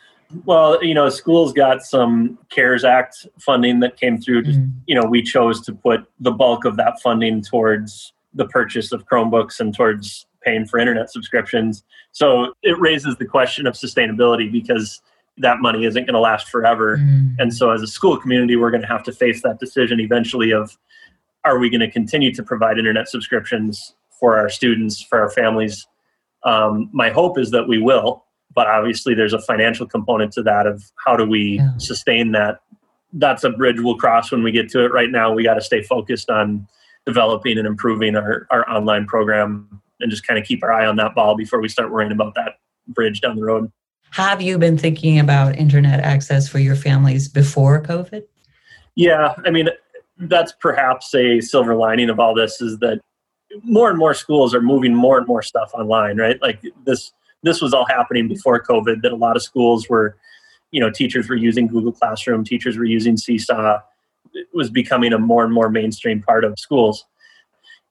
Well, 0.44 0.83
you 0.83 0.94
know, 0.94 1.09
schools 1.11 1.53
got 1.53 1.83
some 1.83 2.38
CARES 2.48 2.85
Act 2.85 3.27
funding 3.38 3.81
that 3.81 3.98
came 3.98 4.20
through. 4.20 4.44
Mm-hmm. 4.44 4.70
You 4.87 4.94
know, 4.94 5.05
we 5.05 5.22
chose 5.22 5.61
to 5.62 5.75
put 5.75 6.05
the 6.20 6.31
bulk 6.31 6.64
of 6.64 6.77
that 6.77 7.01
funding 7.01 7.42
towards 7.42 8.12
the 8.35 8.46
purchase 8.48 8.92
of 8.92 9.07
Chromebooks 9.07 9.61
and 9.61 9.75
towards 9.75 10.27
paying 10.44 10.66
for 10.66 10.78
internet 10.78 11.11
subscriptions. 11.11 11.83
So 12.12 12.55
it 12.62 12.78
raises 12.78 13.16
the 13.16 13.26
question 13.26 13.66
of 13.66 13.74
sustainability 13.74 14.50
because 14.50 15.00
that 15.38 15.61
money 15.61 15.85
isn't 15.85 16.05
going 16.05 16.14
to 16.14 16.20
last 16.20 16.48
forever. 16.48 16.98
Mm. 16.98 17.37
And 17.38 17.55
so 17.55 17.70
as 17.70 17.83
a 17.83 17.87
school 17.87 18.18
community, 18.18 18.57
we're 18.57 18.70
going 18.70 18.83
to 18.83 18.88
have 18.88 19.02
to 19.05 19.12
face 19.12 19.42
that 19.42 19.59
decision 19.59 20.00
eventually 20.00 20.52
of 20.52 20.76
are 21.44 21.59
we 21.59 21.70
going 21.70 21.81
to 21.81 21.90
continue 21.90 22.33
to 22.35 22.42
provide 22.42 22.78
internet 22.78 23.09
subscriptions 23.09 23.94
for 24.20 24.38
our 24.38 24.48
students, 24.48 25.02
for 25.02 25.20
our 25.20 25.31
families? 25.31 25.87
Um, 26.44 26.90
my 26.92 27.11
hope 27.11 27.38
is 27.38 27.50
that 27.50 27.66
we 27.66 27.78
will, 27.78 28.24
but 28.55 28.66
obviously 28.66 29.14
there's 29.14 29.33
a 29.33 29.40
financial 29.40 29.87
component 29.87 30.33
to 30.35 30.42
that 30.42 30.66
of 30.66 30.85
how 31.05 31.16
do 31.16 31.24
we 31.26 31.57
yeah. 31.57 31.70
sustain 31.78 32.33
that. 32.33 32.61
That's 33.14 33.44
a 33.44 33.50
bridge 33.50 33.76
we'll 33.78 33.96
cross 33.96 34.31
when 34.31 34.42
we 34.42 34.52
get 34.52 34.70
to 34.70 34.85
it. 34.85 34.92
Right 34.92 35.11
now, 35.11 35.33
we 35.33 35.44
got 35.44 35.55
to 35.55 35.61
stay 35.61 35.83
focused 35.83 36.31
on 36.31 36.66
developing 37.05 37.59
and 37.59 37.66
improving 37.66 38.16
our, 38.16 38.46
our 38.50 38.68
online 38.70 39.07
program 39.07 39.82
and 40.02 40.10
just 40.10 40.26
kind 40.26 40.38
of 40.38 40.44
keep 40.44 40.62
our 40.62 40.72
eye 40.72 40.86
on 40.86 40.96
that 40.96 41.14
ball 41.14 41.36
before 41.36 41.60
we 41.60 41.68
start 41.68 41.90
worrying 41.90 42.12
about 42.12 42.34
that 42.34 42.58
bridge 42.88 43.20
down 43.20 43.36
the 43.36 43.44
road. 43.44 43.70
Have 44.10 44.42
you 44.42 44.58
been 44.58 44.76
thinking 44.76 45.18
about 45.18 45.56
internet 45.56 46.00
access 46.00 46.46
for 46.46 46.58
your 46.58 46.76
families 46.76 47.28
before 47.28 47.82
COVID? 47.82 48.24
Yeah, 48.94 49.34
I 49.46 49.50
mean, 49.50 49.70
that's 50.18 50.52
perhaps 50.60 51.14
a 51.14 51.40
silver 51.40 51.74
lining 51.74 52.10
of 52.10 52.20
all 52.20 52.34
this 52.34 52.60
is 52.60 52.78
that 52.80 53.00
more 53.62 53.88
and 53.88 53.98
more 53.98 54.14
schools 54.14 54.54
are 54.54 54.60
moving 54.60 54.94
more 54.94 55.18
and 55.18 55.26
more 55.26 55.42
stuff 55.42 55.70
online, 55.74 56.18
right? 56.18 56.40
Like 56.42 56.60
this 56.84 57.12
this 57.42 57.60
was 57.60 57.74
all 57.74 57.86
happening 57.86 58.28
before 58.28 58.62
COVID 58.62 59.02
that 59.02 59.12
a 59.12 59.16
lot 59.16 59.36
of 59.36 59.42
schools 59.42 59.88
were, 59.88 60.16
you 60.70 60.80
know, 60.80 60.90
teachers 60.90 61.28
were 61.28 61.34
using 61.34 61.66
Google 61.66 61.92
Classroom, 61.92 62.44
teachers 62.44 62.76
were 62.76 62.84
using 62.84 63.16
Seesaw. 63.16 63.80
It 64.32 64.46
was 64.54 64.70
becoming 64.70 65.12
a 65.12 65.18
more 65.18 65.44
and 65.44 65.52
more 65.52 65.68
mainstream 65.68 66.22
part 66.22 66.44
of 66.44 66.58
schools. 66.58 67.04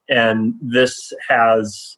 And 0.08 0.56
this 0.62 1.12
has 1.28 1.98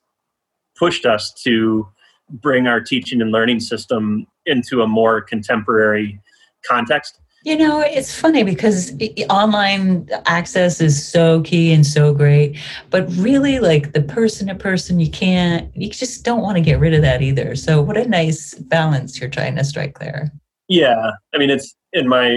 pushed 0.83 1.05
us 1.05 1.31
to 1.31 1.87
bring 2.29 2.67
our 2.67 2.81
teaching 2.81 3.21
and 3.21 3.31
learning 3.31 3.61
system 3.61 4.27
into 4.45 4.81
a 4.81 4.87
more 4.87 5.21
contemporary 5.21 6.19
context. 6.67 7.19
You 7.45 7.57
know, 7.57 7.79
it's 7.79 8.13
funny 8.13 8.43
because 8.43 8.91
online 9.29 10.09
access 10.25 10.81
is 10.81 11.05
so 11.05 11.39
key 11.43 11.71
and 11.71 11.87
so 11.87 12.13
great, 12.13 12.57
but 12.89 13.09
really, 13.15 13.59
like 13.59 13.93
the 13.93 14.01
person 14.01 14.47
to 14.47 14.55
person, 14.55 14.99
you 14.99 15.09
can't, 15.09 15.73
you 15.73 15.89
just 15.89 16.25
don't 16.25 16.41
want 16.41 16.57
to 16.57 16.61
get 16.61 16.81
rid 16.81 16.93
of 16.93 17.01
that 17.01 17.21
either. 17.21 17.55
So, 17.55 17.81
what 17.81 17.95
a 17.95 18.05
nice 18.05 18.53
balance 18.53 19.21
you're 19.21 19.29
trying 19.29 19.55
to 19.55 19.63
strike 19.63 19.99
there. 19.99 20.33
Yeah. 20.67 21.11
I 21.33 21.37
mean, 21.37 21.49
it's 21.49 21.77
in 21.93 22.09
my, 22.09 22.27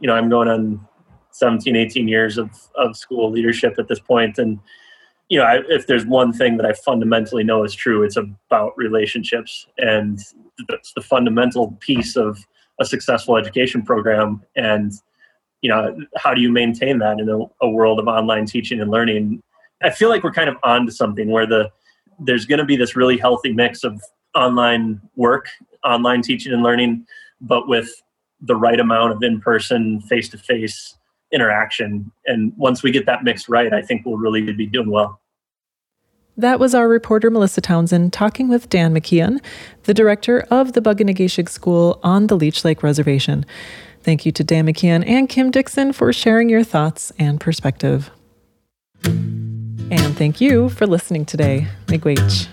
you 0.00 0.08
know, 0.08 0.14
I'm 0.14 0.28
going 0.28 0.48
on 0.48 0.84
17, 1.30 1.76
18 1.76 2.08
years 2.08 2.36
of, 2.36 2.50
of 2.74 2.96
school 2.96 3.30
leadership 3.30 3.74
at 3.78 3.86
this 3.86 4.00
point, 4.00 4.38
And, 4.38 4.58
you 5.32 5.38
know, 5.38 5.46
I, 5.46 5.60
if 5.70 5.86
there's 5.86 6.04
one 6.04 6.30
thing 6.30 6.58
that 6.58 6.66
I 6.66 6.74
fundamentally 6.74 7.42
know 7.42 7.64
is 7.64 7.74
true, 7.74 8.02
it's 8.02 8.18
about 8.18 8.76
relationships. 8.76 9.66
And 9.78 10.20
that's 10.68 10.92
the 10.92 11.00
fundamental 11.00 11.72
piece 11.80 12.16
of 12.16 12.44
a 12.78 12.84
successful 12.84 13.38
education 13.38 13.80
program. 13.80 14.42
And 14.56 14.92
you 15.62 15.70
know 15.70 15.96
how 16.18 16.34
do 16.34 16.42
you 16.42 16.52
maintain 16.52 16.98
that 16.98 17.18
in 17.18 17.30
a, 17.30 17.38
a 17.64 17.70
world 17.70 17.98
of 17.98 18.08
online 18.08 18.44
teaching 18.44 18.78
and 18.82 18.90
learning? 18.90 19.42
I 19.82 19.88
feel 19.88 20.10
like 20.10 20.22
we're 20.22 20.32
kind 20.32 20.50
of 20.50 20.56
on 20.64 20.84
to 20.84 20.92
something 20.92 21.30
where 21.30 21.46
the 21.46 21.70
there's 22.20 22.44
going 22.44 22.58
to 22.58 22.66
be 22.66 22.76
this 22.76 22.94
really 22.94 23.16
healthy 23.16 23.54
mix 23.54 23.84
of 23.84 24.02
online 24.34 25.00
work 25.16 25.48
online 25.82 26.20
teaching 26.20 26.52
and 26.52 26.62
learning 26.62 27.06
but 27.40 27.68
with 27.68 27.90
the 28.42 28.54
right 28.54 28.80
amount 28.80 29.12
of 29.12 29.22
in-person 29.22 30.00
face-to-face 30.02 30.98
interaction. 31.32 32.12
And 32.26 32.52
once 32.56 32.82
we 32.82 32.90
get 32.90 33.06
that 33.06 33.24
mix 33.24 33.48
right 33.48 33.72
i 33.72 33.80
think 33.80 34.04
we'll 34.04 34.18
really 34.18 34.52
be 34.52 34.66
doing 34.66 34.90
well 34.90 35.21
that 36.36 36.58
was 36.58 36.74
our 36.74 36.88
reporter 36.88 37.30
Melissa 37.30 37.60
Townsend 37.60 38.12
talking 38.12 38.48
with 38.48 38.68
Dan 38.68 38.94
McKeon, 38.94 39.40
the 39.82 39.94
director 39.94 40.40
of 40.50 40.72
the 40.72 40.80
Bug-O-Nay-Ge-Shig 40.80 41.48
School 41.48 42.00
on 42.02 42.28
the 42.28 42.36
Leech 42.36 42.64
Lake 42.64 42.82
Reservation. 42.82 43.44
Thank 44.02 44.24
you 44.24 44.32
to 44.32 44.42
Dan 44.42 44.66
McKeon 44.66 45.06
and 45.06 45.28
Kim 45.28 45.50
Dixon 45.50 45.92
for 45.92 46.12
sharing 46.12 46.48
your 46.48 46.64
thoughts 46.64 47.12
and 47.18 47.40
perspective. 47.40 48.10
And 49.04 50.16
thank 50.16 50.40
you 50.40 50.70
for 50.70 50.86
listening 50.86 51.26
today. 51.26 51.68
Miigwech. 51.86 52.48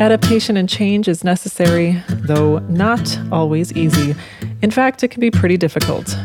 Adaptation 0.00 0.56
and 0.56 0.68
change 0.68 1.06
is 1.06 1.22
necessary, 1.22 2.02
though 2.08 2.58
not 2.60 3.18
always 3.30 3.72
easy. 3.74 4.16
In 4.60 4.72
fact, 4.72 5.04
it 5.04 5.08
can 5.08 5.20
be 5.20 5.30
pretty 5.30 5.56
difficult. 5.56 6.16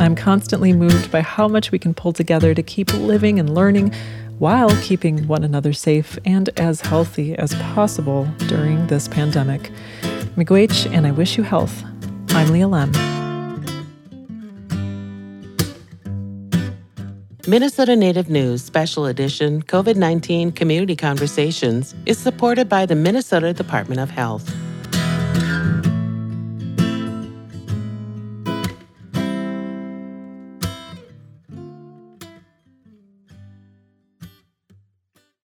I'm 0.00 0.16
constantly 0.16 0.72
moved 0.72 1.12
by 1.12 1.20
how 1.20 1.46
much 1.46 1.70
we 1.70 1.78
can 1.78 1.94
pull 1.94 2.12
together 2.12 2.54
to 2.54 2.62
keep 2.62 2.92
living 2.94 3.38
and 3.38 3.54
learning 3.54 3.94
while 4.40 4.70
keeping 4.80 5.28
one 5.28 5.44
another 5.44 5.70
safe 5.74 6.18
and 6.24 6.48
as 6.58 6.80
healthy 6.80 7.36
as 7.36 7.54
possible 7.56 8.26
during 8.48 8.86
this 8.86 9.06
pandemic. 9.06 9.70
Miigwech, 10.34 10.90
and 10.90 11.06
I 11.06 11.10
wish 11.10 11.36
you 11.36 11.42
health. 11.42 11.84
I'm 12.30 12.48
Leah 12.48 12.66
Lem. 12.66 12.90
Minnesota 17.46 17.94
Native 17.94 18.30
News 18.30 18.62
Special 18.62 19.04
Edition 19.04 19.62
COVID 19.62 19.96
19 19.96 20.52
Community 20.52 20.96
Conversations 20.96 21.94
is 22.06 22.16
supported 22.16 22.66
by 22.66 22.86
the 22.86 22.94
Minnesota 22.94 23.52
Department 23.52 24.00
of 24.00 24.08
Health. 24.08 24.50